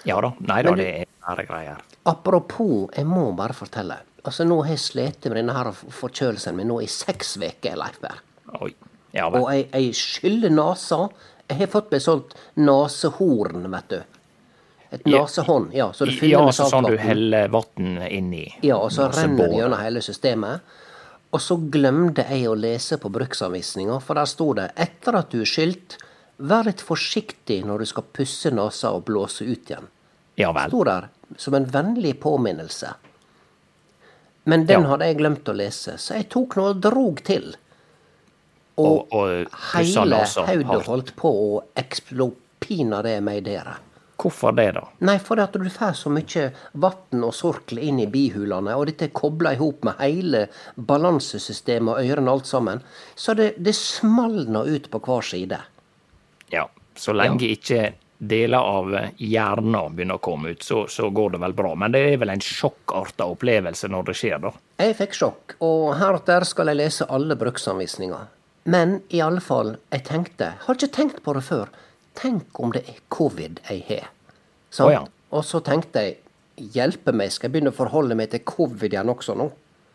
Ja 0.07 0.21
da. 0.21 0.31
Nei 0.39 0.61
da, 0.63 0.75
det 0.77 0.91
er 1.01 1.10
bare 1.25 1.45
greier. 1.45 1.81
Apropos, 2.05 2.89
jeg 2.95 3.05
må 3.05 3.31
bare 3.37 3.53
fortelle. 3.53 3.97
Altså, 4.23 4.45
Nå 4.45 4.61
har 4.63 4.69
jeg 4.75 4.79
slitt 4.79 5.25
med 5.29 5.37
denne 5.39 5.53
her 5.53 5.71
forkjølelsen 5.71 6.55
min 6.55 6.67
nå 6.69 6.79
i 6.83 6.87
seks 6.87 7.35
uker, 7.41 7.75
Leif 7.77 7.99
Berr. 8.01 8.19
Ja 9.13 9.27
Og 9.27 9.49
jeg, 9.51 9.67
jeg 9.73 9.93
skyller 9.97 10.49
nesa. 10.53 11.09
Jeg 11.49 11.57
har 11.59 11.67
fått 11.73 11.89
meg 11.91 12.01
sånt 12.01 12.33
nesehorn, 12.55 13.65
vet 13.73 13.89
du. 13.89 14.01
Et 14.91 15.01
Ja. 15.07 15.21
nesehånd, 15.23 15.73
ja. 15.73 15.91
Så 15.91 16.05
det 16.05 16.13
Ja, 16.15 16.19
fyller 16.19 16.39
med 16.39 16.47
altså 16.47 16.69
sånn 16.69 16.83
du 16.85 16.97
saltvann. 16.97 17.07
heller 17.07 17.47
vann 17.47 17.97
inni. 18.09 18.53
Ja, 18.61 18.75
og 18.77 18.91
så 18.91 19.09
renner 19.11 19.47
det 19.49 19.57
gjennom 19.57 19.79
hele 19.79 19.99
systemet. 20.01 20.61
Og 21.33 21.39
så 21.39 21.55
glemte 21.71 22.25
jeg 22.29 22.47
å 22.47 22.55
lese 22.59 22.97
på 22.97 23.09
bruksanvisninga, 23.09 24.01
for 24.01 24.15
der 24.15 24.25
sto 24.25 24.53
det 24.53 24.71
etter 24.75 25.15
at 25.15 25.29
du 25.29 25.41
er 25.41 25.45
skylt, 25.45 25.97
vær 26.39 26.65
litt 26.65 26.81
forsiktig 26.81 27.63
når 27.65 27.79
du 27.79 27.85
skal 27.85 28.03
pusse 28.13 28.51
nesa 28.51 28.91
og 28.91 29.05
blåse 29.05 29.41
ut 29.45 29.65
igjen. 29.69 29.87
Ja 30.41 30.51
vel. 30.57 30.71
Sto 30.73 30.83
der 30.87 31.09
som 31.39 31.55
en 31.57 31.65
vennlig 31.71 32.15
påminnelse. 32.23 32.93
Men 34.49 34.65
den 34.65 34.81
Ja. 34.83 34.87
hadde 34.89 35.05
jeg 35.11 35.17
glemt 35.19 35.47
å 35.47 35.53
lese, 35.55 35.97
så 36.01 36.17
jeg 36.17 36.29
tok 36.33 36.55
nå 36.57 36.63
og 36.71 36.81
drog 36.81 37.21
til. 37.23 37.51
Og, 38.81 39.13
Og, 39.13 39.13
og 39.13 39.47
hele 39.73 40.05
nesa 40.09 40.45
hodet 40.47 40.85
holdt 40.87 41.11
på 41.19 41.29
å 41.29 41.63
eksplopina 41.77 43.01
det 43.05 43.19
meg 43.23 43.43
dere. 43.45 43.75
Hvorfor 44.21 44.53
det, 44.53 44.67
da? 44.77 44.83
Nei, 45.01 45.15
fordi 45.17 45.41
at 45.41 45.53
du 45.57 45.69
får 45.69 45.95
så 45.97 46.09
mye 46.13 46.43
vann 46.77 47.23
og 47.25 47.33
sorkel 47.33 47.79
inn 47.81 47.99
i 48.03 48.05
bihulene, 48.09 48.75
og 48.77 48.85
dette 48.89 49.07
er 49.09 49.13
kobla 49.17 49.53
i 49.53 49.57
hop 49.61 49.83
med 49.87 49.97
hele 50.01 50.43
balansesystemet 50.77 51.95
og 51.95 52.11
ørene 52.11 52.31
alt 52.31 52.45
sammen, 52.49 52.83
så 53.15 53.33
det, 53.37 53.55
det 53.57 53.73
smalner 53.77 54.69
ut 54.69 54.89
på 54.93 55.01
hver 55.07 55.25
side. 55.25 55.57
Ja, 56.53 56.67
så 56.95 57.13
lenge 57.17 57.49
ikke 57.49 57.93
deler 58.21 58.57
av 58.61 58.91
hjernen 59.17 59.95
begynner 59.95 60.19
å 60.19 60.21
komme 60.21 60.51
ut, 60.53 60.61
så, 60.63 60.83
så 60.87 61.07
går 61.09 61.31
det 61.33 61.39
vel 61.41 61.55
bra. 61.57 61.71
Men 61.75 61.91
det 61.95 62.01
er 62.11 62.19
vel 62.21 62.29
en 62.29 62.43
sjokkarta 62.45 63.25
opplevelse 63.33 63.89
når 63.89 64.11
det 64.11 64.15
skjer, 64.19 64.37
da. 64.43 64.51
Jeg 64.81 64.97
fikk 64.99 65.17
sjokk, 65.17 65.55
og 65.65 65.87
heretter 65.97 66.45
skal 66.45 66.69
jeg 66.69 66.77
lese 66.83 67.07
alle 67.09 67.37
bruksanvisninger. 67.39 68.27
Men 68.69 68.99
i 69.09 69.23
alle 69.25 69.41
fall, 69.41 69.73
jeg 69.89 70.05
tenkte, 70.05 70.51
har 70.67 70.77
ikke 70.77 70.91
tenkt 70.93 71.23
på 71.25 71.33
det 71.33 71.41
før, 71.47 71.71
tenk 72.21 72.59
om 72.61 72.75
det 72.75 72.83
er 72.91 72.99
covid 73.09 73.57
jeg 73.71 73.81
har. 73.89 74.11
Å 74.85 74.91
ja. 74.93 75.01
Og 75.33 75.45
så 75.47 75.63
tenkte 75.65 76.05
jeg, 76.05 76.19
hjelpe 76.75 77.15
meg, 77.15 77.31
skal 77.33 77.49
jeg 77.49 77.55
begynne 77.55 77.73
å 77.73 77.79
forholde 77.81 78.13
meg 78.19 78.29
til 78.35 78.43
covid 78.45 78.93
igjen 78.93 79.09
også 79.09 79.33
nå? 79.39 79.49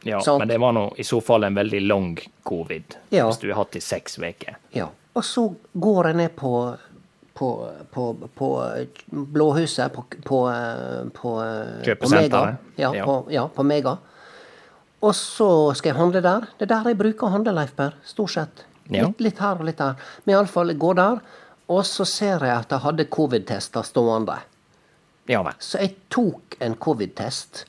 Ja, 0.07 0.19
Sant. 0.23 0.41
men 0.43 0.51
det 0.51 0.59
var 0.63 0.75
nå 0.75 0.89
i 0.99 1.05
så 1.07 1.21
fall 1.25 1.47
en 1.47 1.55
veldig 1.59 1.81
lang 1.87 2.13
covid, 2.47 2.97
Ja. 3.15 3.27
hvis 3.29 3.39
du 3.43 3.49
har 3.53 3.63
hatt 3.63 3.77
i 3.79 3.81
seks 3.83 4.19
uker. 4.19 4.59
Ja. 4.75 4.89
Og 5.17 5.25
så 5.25 5.47
går 5.73 6.11
jeg 6.11 6.17
ned 6.17 6.35
på 6.37 6.51
på, 7.37 7.49
på, 7.93 8.05
på 8.35 8.49
Blåhuset, 9.37 9.93
på, 9.93 10.05
på, 10.25 10.41
på, 11.15 11.33
på 12.01 12.11
Mega. 12.13 12.43
Ja, 12.81 12.93
Ja. 12.97 13.05
På, 13.05 13.17
ja, 13.31 13.47
på 13.49 13.63
Mega. 13.67 13.97
Og 15.05 15.13
så 15.15 15.49
skal 15.77 15.93
jeg 15.93 15.99
handle 16.01 16.23
der. 16.25 16.47
Det 16.57 16.67
er 16.67 16.73
der 16.73 16.89
jeg 16.91 16.99
bruker 16.99 17.29
å 17.29 17.35
handle, 17.37 17.53
Leif 17.59 17.75
Per. 17.77 17.95
Stort 18.09 18.33
sett. 18.33 18.65
Ja. 18.89 19.05
Litt, 19.07 19.21
litt 19.21 19.43
her 19.43 19.61
og 19.61 19.67
litt 19.69 19.79
der. 19.83 19.99
Men 20.25 20.39
iallfall, 20.39 20.73
jeg 20.73 20.81
går 20.83 20.97
der, 20.99 21.21
og 21.69 21.83
så 21.87 22.07
ser 22.09 22.45
jeg 22.47 22.55
at 22.55 22.73
jeg 22.73 22.85
hadde 22.87 23.09
covid-tester 23.13 23.85
stående. 23.87 24.39
Ja 25.29 25.43
vel. 25.43 25.57
Så 25.59 25.81
jeg 25.83 25.97
tok 26.15 26.57
en 26.63 26.77
covid-test, 26.81 27.65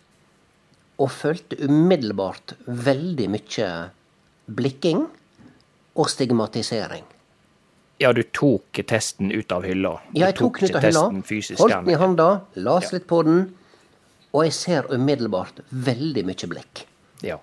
og 0.97 1.11
følte 1.13 1.57
umiddelbart 1.67 2.55
veldig 2.65 3.27
mye 3.35 3.67
blikking 4.49 5.03
og 5.97 6.07
stigmatisering. 6.09 7.03
Ja, 7.99 8.11
du 8.13 8.21
tok 8.23 8.79
testen 8.87 9.31
ut 9.33 9.51
av 9.51 9.63
hylla. 9.65 9.95
Ja, 10.13 10.27
jeg 10.27 10.35
tok 10.37 10.59
den 10.59 10.69
ut 10.69 10.75
av 10.75 10.83
hylla, 10.85 11.01
holdt 11.09 11.73
den 11.73 11.89
i 11.89 11.97
handa, 11.97 12.41
las 12.55 12.83
Ja. 12.91 12.97
litt 12.97 13.07
på 13.07 13.23
den, 13.25 13.55
og 14.33 14.43
jeg 14.45 14.53
ser 14.53 14.83
umiddelbart 14.93 15.61
veldig 15.73 16.25
mye 16.25 16.47
blikk. 16.51 16.85
Ja, 17.23 17.37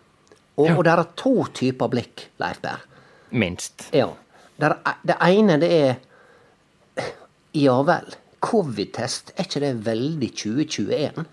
Og, 0.56 0.68
Ja. 0.68 0.76
og 0.76 0.84
det 0.84 0.92
er 0.92 1.02
to 1.16 1.44
typer 1.52 1.88
blikk, 1.90 2.28
Leif 2.38 2.60
Berr. 2.62 2.78
minst. 3.32 3.88
Ja. 3.92 4.12
Det, 4.60 4.70
er, 4.70 4.94
det 5.04 5.16
ene, 5.20 5.58
det 5.58 5.70
er 5.72 5.96
Ja 7.54 7.82
vel, 7.82 8.14
covid-test, 8.40 9.32
er 9.36 9.44
ikke 9.44 9.60
det 9.60 9.84
veldig 9.84 10.30
2021? 10.34 11.26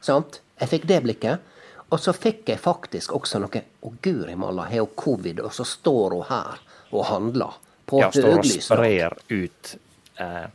Sant? 0.00 0.40
Jeg 0.60 0.68
fikk 0.68 0.86
det 0.86 1.02
blikket. 1.04 1.38
Og 1.90 1.98
så 1.98 2.12
fikk 2.12 2.46
jeg 2.52 2.58
faktisk 2.60 3.12
også 3.16 3.40
noe 3.40 3.62
Å, 3.82 3.92
guri 4.02 4.34
malla, 4.36 4.64
har 4.68 4.78
hun 4.84 4.90
covid, 4.96 5.40
og 5.40 5.52
så 5.52 5.64
står 5.64 6.10
hun 6.18 6.26
her 6.28 6.58
og 6.92 7.04
handler 7.06 7.54
på 7.88 8.00
Ja, 8.02 8.10
står 8.12 8.38
og 8.38 8.46
sprer 8.46 9.14
ut 9.32 9.74
eh, 10.20 10.46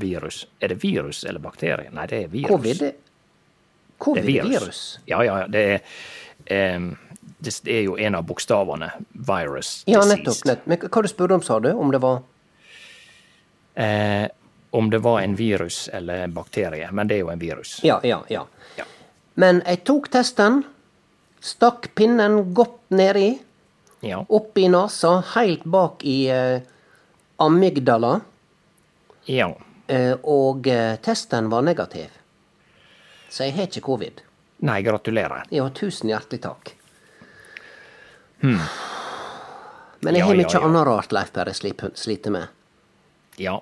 virus. 0.00 0.44
Er 0.60 0.72
det 0.72 0.80
virus 0.84 1.24
eller 1.28 1.42
bakterie? 1.42 1.90
Nei, 1.92 2.06
det 2.10 2.24
er 2.24 2.28
virus. 2.32 2.50
Covid, 2.54 2.82
det, 2.82 2.92
det 2.94 4.04
covid 4.06 4.24
er 4.24 4.28
er 4.28 4.50
virus. 4.50 4.60
virus. 4.62 4.82
Ja, 5.10 5.22
ja, 5.26 5.38
ja. 5.42 5.46
Det 5.52 5.64
er, 5.74 5.80
em, 6.56 6.90
det 7.42 7.56
er 7.66 7.82
jo 7.86 7.96
en 7.98 8.14
av 8.18 8.26
bokstavene. 8.28 8.92
Virus. 9.12 9.82
Ja, 9.86 10.04
nettopp. 10.06 10.44
nettopp. 10.44 10.44
nett. 10.52 10.66
Men 10.66 10.86
hva 10.86 11.02
du 11.02 11.10
spurte 11.10 11.38
om, 11.40 11.42
sa 11.42 11.58
du? 11.60 11.72
Om 11.72 11.90
det 11.94 12.02
var 12.02 12.22
Eh, 13.74 14.28
om 14.70 14.90
det 14.90 14.98
var 14.98 15.20
en 15.20 15.34
virus 15.36 15.88
eller 15.88 16.24
en 16.24 16.34
bakterie. 16.34 16.90
Men 16.92 17.08
det 17.08 17.14
er 17.14 17.18
jo 17.18 17.30
en 17.32 17.38
virus. 17.38 17.80
Ja, 17.82 18.00
ja, 18.02 18.24
ja. 18.28 18.46
Ja. 18.76 18.84
Men 19.34 19.62
jeg 19.66 19.84
tok 19.88 20.10
testen, 20.12 20.62
stakk 21.40 21.90
pinnen 21.96 22.52
godt 22.54 22.78
nedi, 22.92 23.38
Ja. 24.02 24.18
opp 24.28 24.58
i 24.58 24.66
nesa, 24.68 25.20
helt 25.34 25.64
bak 25.64 26.02
i 26.04 26.26
eh, 26.30 26.60
amygdala, 27.42 28.16
ja. 29.30 29.46
eh, 29.86 30.16
og 30.22 30.66
eh, 30.66 30.96
testen 31.04 31.46
var 31.52 31.62
negativ. 31.62 32.10
Så 33.30 33.46
jeg 33.46 33.54
har 33.56 33.68
ikke 33.70 33.84
covid. 33.86 34.22
Nei, 34.66 34.80
gratulerer. 34.82 35.46
Ja, 35.54 35.68
tusen 35.74 36.10
hjertelig 36.10 36.42
takk. 36.44 36.74
Men 38.42 38.58
jeg 38.58 38.58
Hmm. 40.02 40.16
Ja, 40.16 40.24
har 40.26 40.34
ja, 40.34 40.40
mye 40.42 40.50
ja. 40.52 40.60
annet 40.66 40.86
rart, 40.86 41.12
Leif 41.14 41.30
Berre 41.32 41.54
sliter 41.54 42.30
med. 42.34 42.48
Ja. 43.38 43.60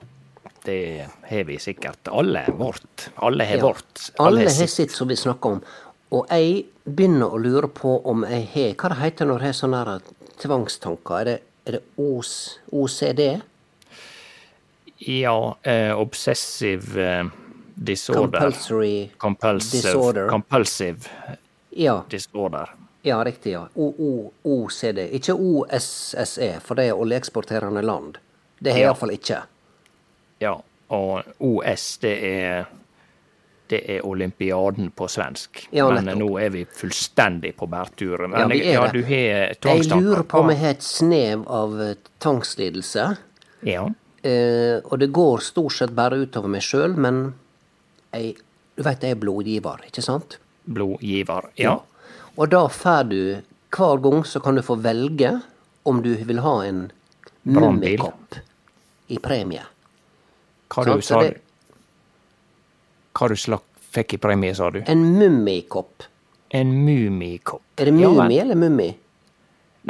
Det 0.65 1.07
har 1.29 1.45
vi 1.45 1.59
sikkert. 1.61 2.09
Alle 2.09 2.47
vårt. 2.57 3.11
Alle 3.17 3.45
har 3.45 3.57
Ja. 3.57 3.63
vårt. 3.63 4.11
Alle 4.19 4.41
har 4.49 4.67
sitt. 4.67 4.91
som 4.91 5.09
vi 5.09 5.17
snakker 5.17 5.51
om. 5.51 5.63
Og 6.11 6.27
jeg 6.31 6.65
begynner 6.85 7.29
å 7.31 7.39
lure 7.39 7.69
på 7.69 8.01
om 8.07 8.25
jeg 8.25 8.49
har 8.55 8.75
Hva 8.75 8.89
det 8.89 8.99
heter 8.99 9.27
når 9.27 9.39
jeg 9.41 9.47
har 9.47 9.53
sånn 9.53 9.75
tvangstanker? 10.41 11.15
Er 11.21 11.25
det, 11.25 11.39
er 11.67 11.77
det 11.79 11.83
OS, 12.01 12.59
OCD? 12.73 13.41
Ja, 14.99 15.57
eh, 15.63 15.93
obsessive 16.01 17.01
eh, 17.21 17.25
disorder. 17.75 18.41
Compulsory 18.41 19.09
Compulsive 19.19 19.83
disorder. 19.83 20.29
Compulsive 20.29 21.09
Ja, 21.71 22.03
disorder. 22.11 22.75
ja 23.03 23.23
riktig. 23.25 23.53
ja. 23.53 23.67
OCD. 24.45 24.99
Ikke 25.13 25.33
OSSE, 25.35 26.61
for 26.61 26.75
det 26.75 26.89
er 26.89 26.93
oljeeksporterende 27.01 27.83
land. 27.83 28.19
Det 28.59 28.73
har 28.73 28.79
jeg 28.79 28.85
Ja. 28.85 28.91
iallfall 28.91 29.11
ikke. 29.15 29.39
Ja, 30.41 30.55
og 30.89 31.23
OS, 31.41 31.99
det 32.03 32.25
er 32.25 32.65
det 33.71 33.81
er 33.87 34.05
olympiaden 34.07 34.91
på 34.97 35.07
svensk. 35.11 35.65
Ja, 35.75 35.87
Men 35.95 36.11
nå 36.19 36.29
er 36.43 36.51
vi 36.51 36.65
fullstendig 36.65 37.55
på 37.57 37.69
bærtur. 37.71 38.27
Men 38.27 38.41
Ja, 38.41 38.47
vi 38.51 38.61
er 38.67 38.73
ja, 38.75 38.87
du 38.91 39.03
har 39.07 39.55
Jeg 39.77 39.87
lurer 39.91 40.23
på 40.27 40.43
om 40.43 40.51
jeg 40.51 40.59
har 40.59 40.75
et 40.77 40.87
snev 40.87 41.45
av 41.47 41.81
eh, 41.81 41.95
tvangslidelse. 42.19 43.07
Ja. 43.69 43.85
Eh, 44.23 44.81
og 44.85 44.99
det 45.01 45.13
går 45.17 45.45
stort 45.45 45.77
sett 45.79 45.95
bare 45.97 46.19
utover 46.25 46.51
meg 46.53 46.65
sjøl, 46.67 46.97
men 46.97 47.35
jeg, 48.13 48.35
du 48.77 48.83
veit 48.85 49.07
jeg 49.07 49.17
er 49.17 49.21
blodgiver, 49.23 49.87
ikke 49.87 50.03
sant? 50.05 50.39
Blodgiver. 50.67 51.51
Ja. 51.61 51.79
Og 52.37 52.51
da 52.51 52.67
får 52.69 53.09
du 53.11 53.21
hver 53.71 54.03
gang 54.03 54.25
så 54.27 54.41
kan 54.43 54.59
du 54.59 54.63
få 54.67 54.75
velge 54.83 55.37
om 55.87 56.03
du 56.03 56.15
vil 56.27 56.43
ha 56.43 56.57
en 56.67 56.89
mummikopp 57.47 58.41
i 59.11 59.19
premie. 59.23 59.63
Hva 60.71 60.85
Sant, 60.85 61.01
du 61.01 61.07
sa 61.07 61.23
du? 61.23 61.39
Hva 63.21 63.29
du 63.29 63.37
slak 63.37 63.67
fikk 63.93 64.15
i 64.17 64.19
premie, 64.23 64.55
sa 64.57 64.71
du? 64.73 64.81
En 64.89 65.03
mummikopp. 65.19 66.07
En 66.57 66.71
mummikopp. 66.87 67.63
Er 67.77 67.91
det 67.91 68.01
Ja 68.01 68.11
eller 68.25 68.57
mummi? 68.57 68.89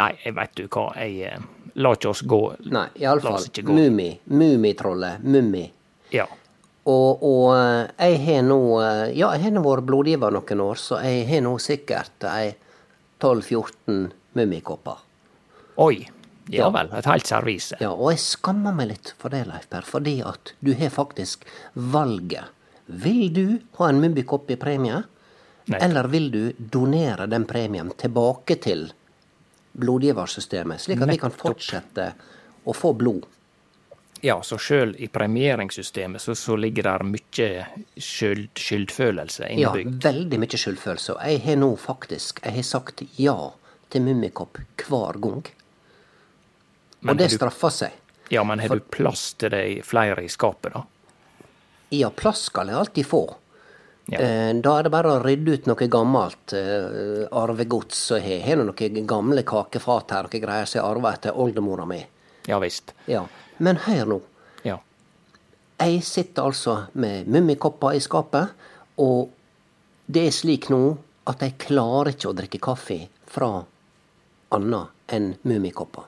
Nei, 0.00 0.10
jeg 0.24 0.34
veit 0.34 0.56
du 0.58 0.66
hva, 0.66 0.88
jeg 0.98 1.30
eh, 1.30 1.46
La 1.78 1.92
ikke 1.94 2.10
oss 2.10 2.24
gå. 2.26 2.40
Nei, 2.74 2.88
iallfall 2.98 3.46
mummi. 3.70 4.08
Mummitrollet. 4.34 5.22
Mummi. 5.22 5.62
Ja. 6.10 6.26
Og, 6.90 7.22
og 7.22 7.46
eh, 7.54 8.10
jeg 8.10 8.20
har 8.26 8.42
nå 8.48 8.58
eh, 8.82 9.04
Ja, 9.14 9.30
jeg 9.36 9.44
har 9.46 9.54
nå 9.54 9.62
vært 9.62 9.86
blodgiver 9.86 10.34
noen 10.34 10.64
år, 10.66 10.80
så 10.82 10.98
jeg 11.06 11.26
har 11.30 11.44
nå 11.46 11.54
sikkert 11.62 12.26
ei 12.34 12.50
12-14 13.22 14.08
mummikopper. 14.38 15.04
Oi. 15.86 16.08
Ja 16.50 16.64
Ja. 16.66 16.70
vel. 16.74 16.88
Et 16.98 17.06
helt 17.06 17.26
servise. 17.30 17.76
Ja, 17.78 17.92
og 17.94 18.10
jeg 18.10 18.18
skammer 18.26 18.74
meg 18.74 18.88
litt 18.90 19.14
for 19.22 19.30
det, 19.30 19.44
Leif 19.46 19.68
Per, 19.70 19.86
fordi 19.86 20.16
at 20.26 20.54
du 20.58 20.72
har 20.74 20.90
faktisk 20.90 21.46
valget. 21.74 22.50
Vil 22.90 23.28
du 23.34 23.44
ha 23.78 23.88
en 23.88 24.00
mummikopp 24.02 24.50
i 24.50 24.56
premie, 24.58 25.02
Nei. 25.70 25.78
eller 25.84 26.08
vil 26.10 26.30
du 26.34 26.40
donere 26.58 27.26
den 27.30 27.44
premien 27.46 27.92
tilbake 28.00 28.56
til 28.64 28.88
blodgiversystemet, 29.78 30.80
slik 30.82 31.02
at 31.04 31.12
vi 31.12 31.18
kan 31.20 31.30
fortsette 31.34 32.08
å 32.66 32.74
få 32.74 32.92
blod? 32.98 33.26
Ja, 34.20 34.34
så 34.44 34.58
sjøl 34.60 34.90
i 35.00 35.06
premieringssystemet 35.08 36.20
så, 36.20 36.34
så 36.36 36.56
ligger 36.60 36.84
der 36.90 37.04
mye 37.08 37.46
skyld, 37.96 38.50
skyldfølelse 38.60 39.48
Ja, 39.56 39.70
veldig 39.72 40.40
mye 40.42 40.58
skyldfølelse. 40.60 41.14
Og 41.14 41.22
jeg 41.24 41.40
har 41.46 41.56
nå 41.62 41.70
faktisk 41.80 42.42
jeg 42.44 42.58
har 42.58 42.66
sagt 42.68 43.00
ja 43.16 43.36
til 43.90 44.04
mummikopp 44.04 44.60
hver 44.84 45.16
gang. 45.24 45.40
Men 47.00 47.14
Og 47.14 47.22
det 47.22 47.30
du- 47.30 47.36
straffer 47.38 47.72
seg. 47.72 47.96
Ja, 48.30 48.44
men 48.44 48.60
har 48.60 48.68
du 48.76 48.84
plass 48.92 49.32
til 49.40 49.50
det 49.50 49.86
flere 49.88 50.22
i 50.22 50.28
skapet, 50.28 50.74
da? 50.76 50.84
Ja, 51.90 52.10
plass 52.14 52.46
skal 52.50 52.70
jeg 52.70 52.76
alltid 52.78 53.06
få. 53.06 53.22
Ja. 54.10 54.18
Eh, 54.20 54.52
Da 54.62 54.78
er 54.78 54.82
det 54.86 54.90
bare 54.94 55.16
å 55.16 55.22
rydde 55.22 55.54
ut 55.58 55.66
noe 55.70 55.88
gammelt 55.90 56.52
eh, 56.56 57.26
arvegods. 57.30 57.98
som 58.10 58.18
jeg 58.18 58.42
har 58.42 58.56
du 58.56 58.64
noen 58.64 59.06
gamle 59.06 59.42
kakefat 59.42 60.10
her, 60.10 60.22
noen 60.26 60.42
greier 60.42 60.66
som 60.66 60.80
jeg 60.80 60.86
arva 60.88 61.12
etter 61.14 61.36
oldemora 61.38 61.86
mi. 61.86 62.00
Ja 62.48 62.58
visst. 62.58 62.92
Ja. 63.06 63.26
Men 63.58 63.76
hør 63.76 64.06
nå. 64.06 64.20
Ja. 64.64 64.78
Jeg 65.80 66.02
sitter 66.04 66.42
altså 66.48 66.86
med 66.94 67.26
mummikopper 67.28 67.94
i 67.96 68.00
skapet, 68.00 68.50
og 68.98 69.30
det 70.06 70.26
er 70.26 70.34
slik 70.34 70.68
nå 70.70 70.96
at 71.30 71.40
jeg 71.44 71.58
klarer 71.58 72.10
ikke 72.14 72.30
å 72.30 72.36
drikke 72.36 72.58
kaffe 72.60 73.08
fra 73.30 73.64
annet 74.52 74.88
enn 75.14 75.34
mummikopper. 75.46 76.04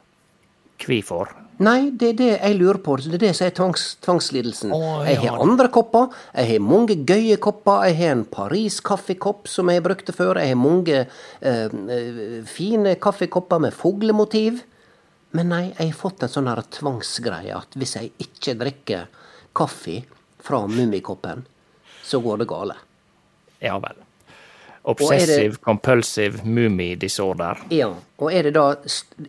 Kvifor? 0.83 1.31
Nei, 1.63 1.91
det 1.95 2.09
er 2.09 2.17
det 2.19 2.29
jeg 2.33 2.57
lurer 2.59 2.79
på. 2.83 2.97
Det 3.05 3.19
er 3.19 3.23
det 3.27 3.33
som 3.37 3.47
er 3.47 3.55
tvangs, 3.55 3.85
tvangslidelsen. 4.03 4.73
Oh, 4.75 5.03
Jeg 5.07 5.21
har 5.21 5.41
andre 5.43 5.69
kopper. 5.73 6.09
Jeg 6.35 6.49
har 6.49 6.65
mange 6.65 6.97
gøye 7.07 7.37
kopper. 7.37 7.85
Jeg 7.91 7.99
har 8.01 8.15
en 8.17 8.25
Paris-kaffekopp 8.25 9.51
som 9.51 9.71
jeg 9.71 9.85
brukte 9.85 10.15
før. 10.17 10.41
Jeg 10.41 10.55
har 10.55 10.59
mange 10.59 11.03
eh, 11.05 11.67
eh, 11.69 12.23
fine 12.49 12.97
kaffekopper 12.97 13.63
med 13.63 13.77
fuglemotiv. 13.77 14.63
Men 15.37 15.53
nei, 15.53 15.65
jeg 15.79 15.93
har 15.93 16.01
fått 16.01 16.25
en 16.25 16.33
sånn 16.33 16.51
her 16.51 16.65
tvangsgreie 16.75 17.55
at 17.57 17.77
hvis 17.79 17.97
jeg 18.01 18.13
ikke 18.27 18.57
drikker 18.61 19.07
kaffe 19.57 20.01
fra 20.43 20.65
mummikoppen, 20.67 21.45
så 22.03 22.21
går 22.25 22.43
det 22.43 22.49
gale. 22.51 22.77
Ja 23.63 23.79
vel. 23.81 24.02
Er 24.85 24.95
det- 24.95 25.03
Obsessive 25.05 25.57
compulsive 25.57 26.45
mummy 26.45 26.95
disorder. 26.95 27.59
Ja, 27.71 27.95
og 28.17 28.33
er 28.33 28.43
det 28.43 28.55
da 28.55 28.77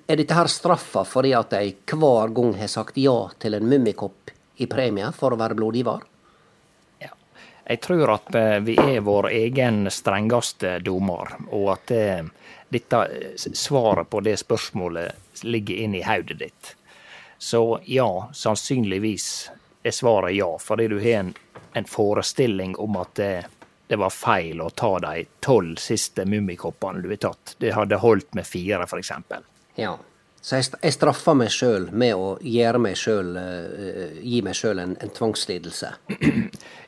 Er 0.08 0.16
dette 0.16 0.34
her 0.34 0.48
straffa 0.48 1.04
fordi 1.06 1.34
at 1.34 1.52
jeg 1.52 1.76
hver 1.86 2.34
gang 2.34 2.54
har 2.54 2.68
sagt 2.68 2.98
ja 2.98 3.30
til 3.40 3.54
en 3.54 3.70
mummikopp 3.70 4.32
i 4.58 4.66
premie 4.66 5.12
for 5.12 5.32
å 5.32 5.38
være 5.38 5.56
blodgiver? 5.56 6.02
Ja. 7.00 7.10
Jeg 7.70 7.82
tror 7.82 8.14
at 8.14 8.36
eh, 8.36 8.60
vi 8.60 8.76
er 8.78 9.02
vår 9.02 9.30
egen 9.30 9.90
strengeste 9.92 10.80
dommer, 10.84 11.38
og 11.52 11.72
at 11.74 11.86
det, 11.88 12.30
dette 12.70 12.96
eh, 12.96 13.38
svaret 13.38 14.10
på 14.10 14.22
det 14.24 14.40
spørsmålet 14.40 15.44
ligger 15.44 15.76
inni 15.76 16.02
hodet 16.04 16.40
ditt. 16.40 16.76
Så 17.38 17.80
ja, 17.86 18.30
sannsynligvis 18.34 19.50
er 19.84 19.92
svaret 19.92 20.36
ja, 20.36 20.58
fordi 20.58 20.88
du 20.88 21.00
har 21.00 21.20
en, 21.20 21.34
en 21.74 21.86
forestilling 21.86 22.76
om 22.80 22.96
at 22.96 23.16
det, 23.16 23.46
det 23.94 24.00
var 24.02 24.10
feil 24.10 24.62
å 24.64 24.72
ta 24.74 24.96
de 25.04 25.28
tolv 25.46 25.78
siste 25.78 26.26
mummikoppene 26.26 27.04
du 27.04 27.12
har 27.12 27.20
tatt. 27.30 27.54
Det 27.62 27.76
hadde 27.76 28.02
holdt 28.02 28.34
med 28.34 28.48
fire, 28.50 28.88
f.eks. 28.90 29.12
Ja. 29.78 29.92
Så 30.42 30.58
jeg, 30.58 30.92
straffa 30.92 31.36
meg 31.38 31.54
sjøl 31.54 31.86
med 31.96 32.18
å 32.20 32.32
gjøre 32.42 32.80
meg 32.82 32.98
selv, 33.00 33.38
uh, 33.38 34.16
gi 34.18 34.42
meg 34.44 34.58
sjøl 34.58 34.82
en, 34.82 34.96
en, 35.00 35.14
tvangslidelse. 35.14 35.94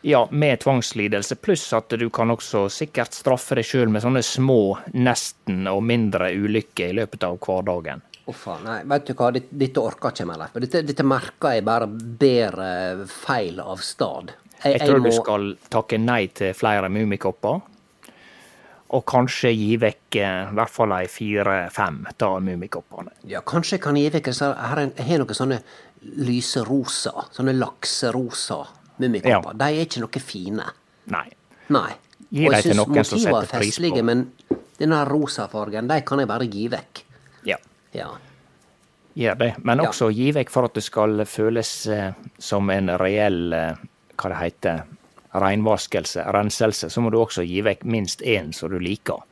Ja, 0.05 0.19
med 0.29 0.59
tvangslidelse, 0.61 1.37
pluss 1.41 1.63
at 1.73 1.93
du 1.97 2.03
kan 2.13 2.29
også 2.29 2.67
sikkert 2.69 3.15
straffe 3.17 3.55
deg 3.57 3.65
sjøl 3.65 3.89
med 3.89 4.03
sånne 4.03 4.21
små 4.25 4.75
nesten 4.93 5.65
og 5.71 5.79
mindre 5.81 6.27
ulykker 6.35 6.91
i 6.91 6.97
løpet 6.99 7.25
av 7.25 7.39
hverdagen. 7.41 8.03
Uff 8.29 8.43
nei, 8.61 8.79
vet 8.89 9.07
du 9.07 9.13
hva, 9.17 9.31
dette, 9.33 9.53
dette 9.53 9.81
orker 9.81 10.13
ikke 10.13 10.27
mer. 10.29 10.43
Leif. 10.43 10.59
Dette, 10.65 10.83
dette 10.85 11.05
merker 11.05 11.55
jeg 11.55 11.65
bare 11.65 11.89
bedre 11.89 12.69
feil 13.09 13.61
av 13.61 13.81
stad. 13.85 14.35
Jeg, 14.63 14.79
jeg, 14.79 14.87
tror 14.87 15.01
må... 15.01 15.09
du 15.09 15.15
skal 15.15 15.47
takke 15.69 15.99
nei 16.01 16.25
til 16.33 16.55
flere 16.57 16.89
Mummikopper 16.89 17.63
og 18.95 19.03
kanskje 19.09 19.49
gi 19.51 19.75
vekk 19.81 20.17
eh, 20.21 20.51
i 20.51 20.55
hvert 20.55 20.71
fall 20.71 20.93
ei 20.95 21.07
fire-fem 21.09 22.03
av 22.13 22.35
Mummikoppene. 22.45 23.15
Ja, 23.29 23.41
kanskje 23.45 23.79
jeg 23.79 23.83
kan 23.83 23.97
gi 23.99 24.05
vekk 24.13 24.29
så 24.35 24.51
her 24.53 24.83
Jeg 24.85 25.07
har 25.07 25.23
noen 25.23 25.37
sånne 25.37 25.59
lyserosa, 26.21 27.25
sånne 27.33 27.55
lakserosa 27.57 28.61
Mummikopper. 29.01 29.51
Ja. 29.51 29.57
De 29.57 29.69
er 29.71 29.87
ikke 29.87 30.03
noe 30.05 30.21
fine. 30.23 30.67
Nei. 31.11 31.25
Nei. 31.73 31.89
Gi 32.29 32.45
dem 32.45 32.61
til 32.61 32.77
noen 32.77 33.07
som 33.07 33.21
setter 33.21 33.49
pris 33.57 33.81
på. 33.81 34.03
Men 34.05 34.27
denne 34.77 35.01
rosafargen, 35.09 35.89
de 35.89 35.99
kan 36.05 36.21
jeg 36.21 36.29
bare 36.29 36.47
gi 36.51 36.69
vekk. 36.71 37.03
Ja. 37.49 37.57
ja. 37.95 38.13
Gjør 39.15 39.41
det. 39.41 39.51
Men 39.63 39.81
også 39.83 40.11
ja. 40.11 40.17
gi 40.19 40.31
vekk 40.35 40.53
for 40.53 40.69
at 40.69 40.77
det 40.77 40.85
skal 40.85 41.25
føles 41.29 41.73
eh, 41.91 42.09
som 42.37 42.69
en 42.69 42.93
reell, 43.01 43.43
eh, 43.55 43.83
hva 44.19 44.31
det 44.31 44.39
heter, 44.39 44.83
renvaskelse, 45.35 46.23
renselse, 46.31 46.89
så 46.89 47.03
må 47.03 47.11
du 47.11 47.19
også 47.19 47.43
gi 47.43 47.61
vekk 47.65 47.83
minst 47.83 48.21
én 48.21 48.53
som 48.55 48.71
du 48.71 48.79
liker. 48.79 49.23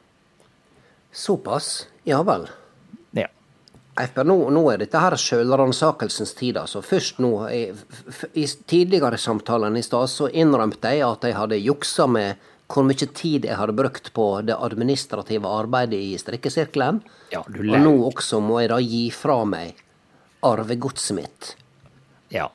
Såpass? 1.14 1.88
Ja 2.04 2.24
vel. 2.28 2.48
Ja. 3.16 3.28
Espen, 4.02 4.28
nå, 4.28 4.50
nå, 4.52 4.64
er 4.74 4.82
dette 4.82 5.00
her 5.00 5.16
sjølransakelsens 5.20 6.34
tid. 6.36 6.58
altså. 6.58 6.82
Først 6.82 7.22
nå, 7.24 7.32
I, 7.50 7.68
i 8.34 8.48
tidligere 8.48 9.18
samtalen 9.22 9.78
i 9.78 9.86
stad 9.86 10.10
så 10.10 10.28
innrømte 10.30 10.96
jeg 10.96 11.06
at 11.08 11.30
jeg 11.30 11.38
hadde 11.38 11.62
juksa 11.62 12.10
med 12.10 12.50
hvor 12.74 12.86
mye 12.88 13.08
tid 13.14 13.46
jeg 13.46 13.58
hadde 13.60 13.76
brukt 13.78 14.10
på 14.16 14.26
det 14.48 14.56
administrative 14.58 15.50
arbeidet 15.50 16.00
i 16.00 16.18
strikkesirkelen. 16.18 17.04
Ja, 17.34 17.44
og 17.46 17.80
nå 17.86 17.94
også 18.08 18.40
må 18.42 18.64
jeg 18.64 18.72
da 18.74 18.80
gi 18.82 19.04
fra 19.14 19.44
meg 19.46 19.78
arvegodset 20.44 21.18
mitt. 21.18 21.54
Ja. 22.34 22.50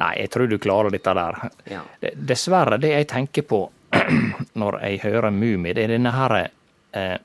Nei, 0.00 0.12
jeg 0.22 0.30
tror 0.32 0.48
du 0.48 0.58
klarer 0.58 0.90
dette 0.90 1.12
der. 1.14 1.38
Ja. 1.68 1.82
Dessverre, 2.14 2.78
det 2.80 2.94
jeg 2.94 3.08
tenker 3.10 3.44
på 3.48 3.62
når 4.60 4.78
jeg 4.86 5.02
hører 5.04 5.30
Mummi, 5.30 5.74
det 5.76 5.84
er 5.84 5.94
denne 5.94 6.14
her 6.16 6.36
eh, 6.40 7.18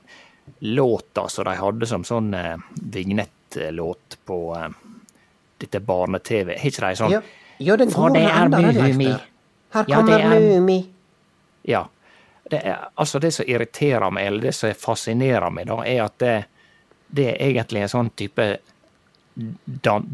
låta 0.68 1.28
som 1.28 1.48
de 1.48 1.56
hadde 1.56 1.88
som 1.88 2.04
sånn 2.04 2.32
eh, 2.36 2.54
vignettlåt 2.92 4.18
på 4.28 4.38
eh, 4.56 4.68
dette 5.58 5.80
barne-TV. 5.80 6.58
Har 6.60 6.72
ikke 6.72 6.90
de 6.90 7.00
sånn 7.00 7.16
Jo, 7.16 7.22
jo 7.70 7.78
den 7.80 7.92
For 7.94 8.14
det 8.14 8.26
er 8.28 8.52
Mummi. 8.52 9.12
Her 9.74 9.88
kommer 9.88 10.20
ja, 10.20 10.34
Mummi. 10.34 10.78
Ja. 11.68 11.86
Det 12.48 12.62
er, 12.64 12.86
altså, 12.94 13.18
det 13.20 13.34
som 13.36 13.48
irriterer 13.48 14.10
meg, 14.10 14.26
eller 14.26 14.48
det 14.48 14.54
som 14.56 14.72
fascinerer 14.72 15.52
meg, 15.52 15.68
da, 15.68 15.82
er 15.84 16.04
at 16.06 16.14
det, 16.22 16.36
det 17.12 17.26
er 17.34 17.42
egentlig 17.50 17.82
en 17.84 17.92
sånn 17.92 18.12
type 18.16 18.46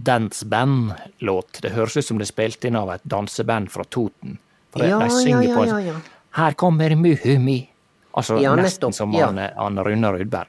danseband-låt. 0.09 1.59
Det 1.63 1.71
høres 1.75 1.97
ut 1.97 2.07
som 2.07 2.19
det 2.19 2.27
er 2.29 2.33
spilt 2.33 2.65
inn 2.65 2.77
av 2.77 2.91
et 2.95 3.05
danseband 3.09 3.71
fra 3.73 3.85
Toten. 3.85 4.39
For 4.75 4.85
ja, 4.85 4.99
de 5.01 5.11
synger 5.11 5.43
ja, 5.43 5.67
ja, 5.67 5.81
ja, 5.81 5.95
på 5.95 6.01
'Her 6.35 6.53
kommer 6.53 6.91
Muhumi'. 6.91 7.69
Altså 8.13 8.57
nesten 8.57 8.93
som 8.93 9.15
han, 9.15 9.39
han 9.39 9.79
Rune 9.85 10.13
Rudberg. 10.13 10.49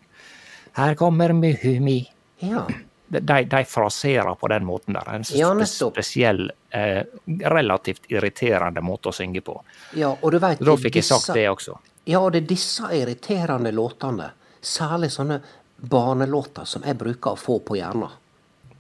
'Her 0.74 0.96
kommer 0.96 1.30
Muhumi'. 1.30 2.06
Ja. 2.40 2.68
De, 3.08 3.44
de, 3.44 3.66
fraserer 3.66 4.36
på 4.36 4.48
den 4.48 4.66
måten 4.66 4.94
der. 4.94 5.16
En 5.16 5.66
spesiell, 5.66 6.52
eh, 6.70 7.04
relativt 7.26 8.02
irriterende 8.12 8.82
måte 8.82 9.10
å 9.10 9.14
synge 9.14 9.42
på. 9.42 9.62
Ja, 9.94 10.16
og 10.22 10.32
du 10.32 10.40
vet, 10.40 10.60
da 10.60 10.76
fikk 10.78 10.96
jeg 10.96 11.06
sagt 11.06 11.34
det 11.38 11.46
også. 11.50 11.78
Ja, 12.06 12.20
og 12.20 12.34
det 12.34 12.44
er 12.44 12.50
disse 12.50 12.90
irriterende 12.94 13.72
låtene, 13.72 14.32
særlig 14.62 15.12
sånne 15.14 15.40
barnelåter, 15.78 16.66
som 16.66 16.84
jeg 16.86 16.98
bruker 16.98 17.38
å 17.38 17.40
få 17.40 17.60
på 17.60 17.78
hjernen. 17.78 18.10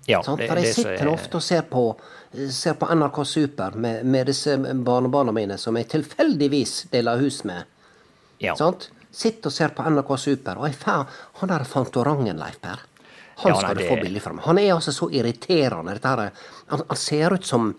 Ja, 0.06 0.22
sånn? 0.26 0.38
For 0.38 0.62
jeg 0.62 0.74
sitter 0.76 1.10
ofte 1.10 1.40
og 1.40 1.44
ser 1.44 1.64
på, 1.70 1.86
ser 2.54 2.76
på 2.78 2.90
NRK 2.94 3.22
Super 3.26 3.78
med, 3.82 4.04
med, 4.06 4.28
disse 4.30 4.58
barnebarna 4.58 5.34
mine 5.34 5.58
som 5.62 5.78
jeg 5.80 5.90
tilfeldigvis 5.96 6.76
deler 6.94 7.22
hus 7.24 7.42
med. 7.48 7.66
Ja. 8.44 8.54
Sant? 8.60 8.92
Sitter 9.16 9.50
og 9.50 9.56
ser 9.56 9.74
på 9.74 9.86
NRK 9.88 10.12
Super, 10.22 10.60
og 10.60 10.70
jeg 10.70 10.78
får 10.78 11.08
han 11.40 11.52
der 11.54 11.66
Fantorangen, 11.70 12.38
Leif 12.38 12.60
Per. 12.62 12.84
Han 13.36 13.52
ja, 13.52 13.58
skal 13.60 13.76
nei, 13.76 13.84
du 13.84 13.90
få 13.90 13.98
billig 14.00 14.22
fra 14.24 14.36
meg. 14.36 14.46
Han 14.46 14.60
er 14.62 14.74
altså 14.76 14.94
så 14.96 15.10
irriterende. 15.12 15.98
Her, 16.04 16.22
han, 16.72 16.84
han, 16.88 17.00
ser 17.00 17.36
ut 17.36 17.48
som 17.48 17.74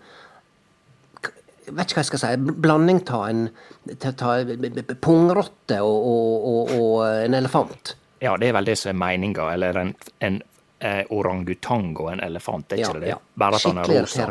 Vet 1.67 1.89
ikke 1.89 1.97
hva 1.97 2.03
jeg 2.05 2.07
skal 2.07 2.21
si. 2.21 2.51
Blanding 2.63 3.01
av 3.11 3.23
en 3.27 3.41
pungrotte 5.03 5.81
og, 5.83 5.97
og, 5.97 6.45
og, 6.51 6.69
og, 6.77 6.93
en 7.25 7.35
elefant. 7.35 7.91
Ja, 8.23 8.37
det 8.39 8.47
er 8.47 8.55
vel 8.55 8.69
det 8.69 8.77
som 8.79 8.93
er 8.93 9.01
meninga. 9.01 9.49
Eller 9.51 9.81
en, 9.81 9.91
en 10.23 10.39
orangutang 11.09 11.95
og 11.97 12.11
en 12.11 12.21
elefant, 12.21 12.71
er 12.71 12.83
ikke 12.83 12.93
ja, 12.93 13.01
det? 13.01 13.09
Ja. 13.15 13.17
Bare 13.33 13.57
at 13.57 13.65
han 13.65 13.81
er 13.81 13.91
rosa. 13.91 14.27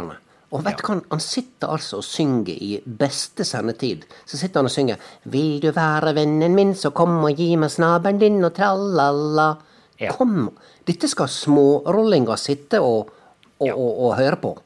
Og 0.55 0.63
vet 0.63 0.79
du 0.79 0.85
hva, 0.87 0.97
han 1.11 1.23
sitter 1.23 1.73
altså 1.75 1.99
og 1.99 2.07
synger 2.07 2.55
i 2.55 2.77
beste 2.87 3.45
sendetid. 3.45 4.05
Så 4.25 4.39
sitter 4.39 4.63
han 4.63 4.71
og 4.71 4.75
synger 4.75 4.97
'Vil 5.25 5.61
du 5.61 5.73
være 5.75 6.15
vennen 6.15 6.55
min, 6.55 6.75
så 6.75 6.91
kom 6.91 7.19
og 7.25 7.35
gi 7.37 7.57
meg 7.57 7.71
snabelen 7.71 8.21
din', 8.21 8.45
og 8.45 8.55
tralala. 8.55 9.57
Ja. 9.99 10.13
Kom! 10.13 10.51
Dette 10.87 11.09
skal 11.09 11.29
smårollinger 11.29 12.37
sitte 12.37 12.81
og, 12.81 13.11
og, 13.59 13.67
ja. 13.67 13.75
og, 13.75 14.01
og 14.07 14.17
høre 14.17 14.37
på. 14.37 14.57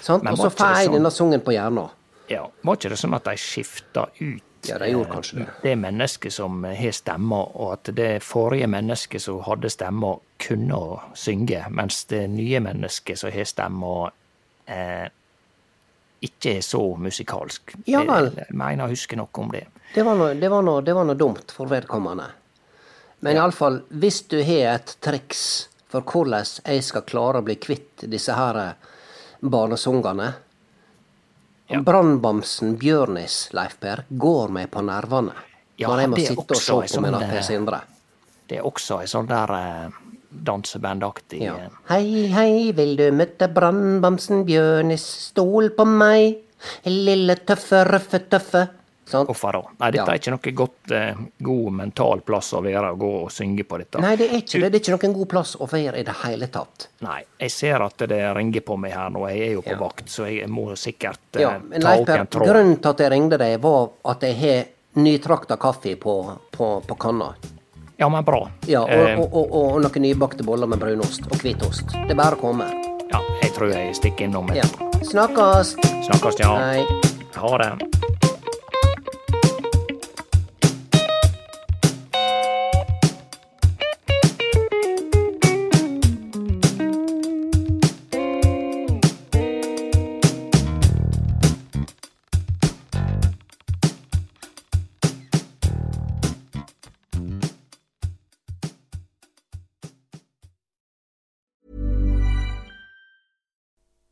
Sant? 0.00 0.28
Og 0.28 0.36
så 0.38 0.50
får 0.50 0.76
jeg 0.76 0.84
sånn... 0.86 0.94
denne 0.94 1.10
sangen 1.10 1.40
på 1.40 1.52
hjernen. 1.56 1.90
Ja, 2.30 2.46
Var 2.62 2.76
ikke 2.78 2.92
det 2.92 2.98
sånn 3.00 3.16
at 3.16 3.26
de 3.26 3.34
skifta 3.40 4.06
ut 4.20 4.44
ja, 4.68 4.78
de 4.78 4.90
gjorde 4.90 5.10
kanskje 5.10 5.38
det. 5.38 5.46
Det 5.62 5.76
mennesket 5.76 6.32
som 6.32 6.64
har 6.64 6.92
stemmer, 6.92 7.56
og 7.56 7.72
at 7.72 7.92
det 7.96 8.10
forrige 8.24 8.66
mennesket 8.70 9.22
som 9.22 9.40
hadde 9.46 9.70
stemmer, 9.72 10.20
kunne 10.40 10.76
å 10.76 11.00
synge, 11.14 11.62
mens 11.70 12.04
det 12.10 12.26
nye 12.32 12.60
mennesket 12.64 13.20
som 13.20 13.32
har 13.32 13.48
stemmer, 13.48 14.12
eh, 14.66 15.06
ikke 16.20 16.56
er 16.58 16.64
så 16.64 16.82
musikalsk. 16.96 17.74
Ja 17.88 18.02
vel. 18.08 18.30
Jeg 18.36 18.56
mener 18.56 18.84
å 18.84 18.92
huske 18.92 19.16
noe 19.16 19.32
om 19.40 19.52
det. 19.52 19.66
Det 19.94 20.04
var 20.06 20.18
noe, 20.18 20.34
det 20.36 20.52
var 20.52 20.62
noe, 20.62 20.84
det 20.84 20.94
var 20.94 21.08
noe 21.08 21.18
dumt 21.18 21.52
for 21.54 21.70
vedkommende. 21.70 22.28
Men 23.20 23.36
ja. 23.36 23.42
iallfall, 23.42 23.82
hvis 23.88 24.22
du 24.32 24.38
har 24.44 24.76
et 24.76 24.94
triks 25.00 25.42
for 25.90 26.04
hvordan 26.06 26.46
jeg 26.64 26.84
skal 26.86 27.04
klare 27.08 27.40
å 27.40 27.44
bli 27.44 27.56
kvitt 27.60 28.06
disse 28.08 28.36
her 28.36 28.60
barnesungene, 29.40 30.30
ja. 31.70 31.80
Brannbamsen 31.86 32.76
Bjørnis, 32.80 33.48
Leif 33.56 33.78
Per, 33.80 34.04
går 34.10 34.52
meg 34.54 34.70
på 34.72 34.82
nervene 34.84 35.34
ja, 35.80 35.88
når 35.88 36.02
jeg 36.02 36.12
må 36.12 36.20
sitte 36.20 36.56
og 36.56 36.60
se 36.60 36.78
på 36.96 37.02
min 37.04 37.16
med 37.16 37.26
Per 37.30 37.44
Sindre. 37.46 37.80
Det 38.50 38.58
er 38.58 38.66
også 38.66 39.00
ei 39.00 39.08
sånn 39.10 39.28
der 39.30 39.52
eh, 39.56 39.98
dansebandaktig 40.50 41.42
ja. 41.44 41.56
Eh, 41.56 41.78
hei, 41.90 42.26
hei, 42.34 42.52
vil 42.76 42.96
du 42.98 43.06
møte 43.14 43.48
brannbamsen 43.54 44.44
Bjørnis, 44.48 45.06
stol 45.30 45.70
på 45.76 45.86
meg, 45.88 46.42
lille 46.86 47.38
tøffe, 47.46 47.84
røffe, 47.88 48.22
tøffe. 48.30 48.66
Sant? 49.10 49.30
Nei, 49.30 49.90
dette 49.90 50.04
ja. 50.04 50.06
er 50.06 50.20
ikke 50.20 50.32
noe 50.34 50.52
godt, 50.60 50.92
eh, 50.94 51.20
god 51.38 51.76
mental 51.80 52.22
plass 52.26 52.52
å 52.54 52.62
være 52.64 52.92
og 52.94 53.00
gå 53.02 53.10
og 53.24 53.32
synge 53.34 53.66
på 53.66 53.80
dette. 53.82 54.02
Nei, 54.02 54.14
det 54.20 54.30
er 54.30 54.40
ikke 54.40 54.62
det. 54.62 54.70
Det 54.70 54.80
er 54.80 54.84
ikke 54.84 55.10
noen 55.10 55.16
god 55.18 55.30
plass 55.34 55.54
å 55.58 55.68
være 55.70 56.00
i 56.00 56.06
det 56.06 56.16
hele 56.22 56.50
tatt. 56.52 56.88
Nei, 57.06 57.20
jeg 57.42 57.54
ser 57.54 57.86
at 57.86 58.06
det 58.10 58.20
ringer 58.36 58.66
på 58.66 58.78
meg 58.80 58.94
her 58.96 59.12
nå. 59.14 59.24
Jeg 59.30 59.46
er 59.48 59.54
jo 59.58 59.64
på 59.66 59.74
ja. 59.74 59.80
vakt, 59.80 60.10
så 60.12 60.28
jeg 60.30 60.50
må 60.50 60.68
sikkert 60.78 61.38
eh, 61.38 61.44
ja, 61.44 61.54
men, 61.58 61.80
ta 61.82 61.96
opp 61.98 62.12
en 62.14 62.30
tråd. 62.30 62.52
Grunnen 62.52 62.76
til 62.78 62.94
at 62.94 63.04
jeg 63.04 63.14
ringte 63.14 63.40
deg, 63.40 63.56
var 63.64 63.88
at 64.14 64.28
jeg 64.28 64.38
har 64.42 64.60
nytrakta 65.00 65.58
kaffe 65.60 65.96
på, 65.96 66.16
på, 66.50 66.70
på, 66.86 66.94
kanna. 66.94 67.32
Ja, 68.00 68.08
men 68.08 68.24
bra. 68.24 68.46
Ja, 68.66 68.82
og, 68.86 68.90
eh, 68.90 69.18
og, 69.20 69.34
og, 69.34 69.56
og 69.60 69.80
noen 69.84 70.06
nybakte 70.06 70.46
boller 70.46 70.70
med 70.70 70.82
brunost 70.82 71.26
og 71.28 71.36
hvitost. 71.42 71.92
Det 71.94 72.14
er 72.14 72.20
bare 72.22 72.38
å 72.38 72.42
komme. 72.42 72.70
Ja, 73.10 73.22
jeg 73.42 73.54
tror 73.56 73.74
jeg 73.74 73.94
stikker 73.98 74.30
innom. 74.30 74.52
Ja. 74.54 74.66
Snakkes. 75.02 75.74
Snakkes, 76.08 76.42
ja. 76.42 76.54
Hei. 76.62 76.84
Ha 77.40 77.56
det. 77.62 77.99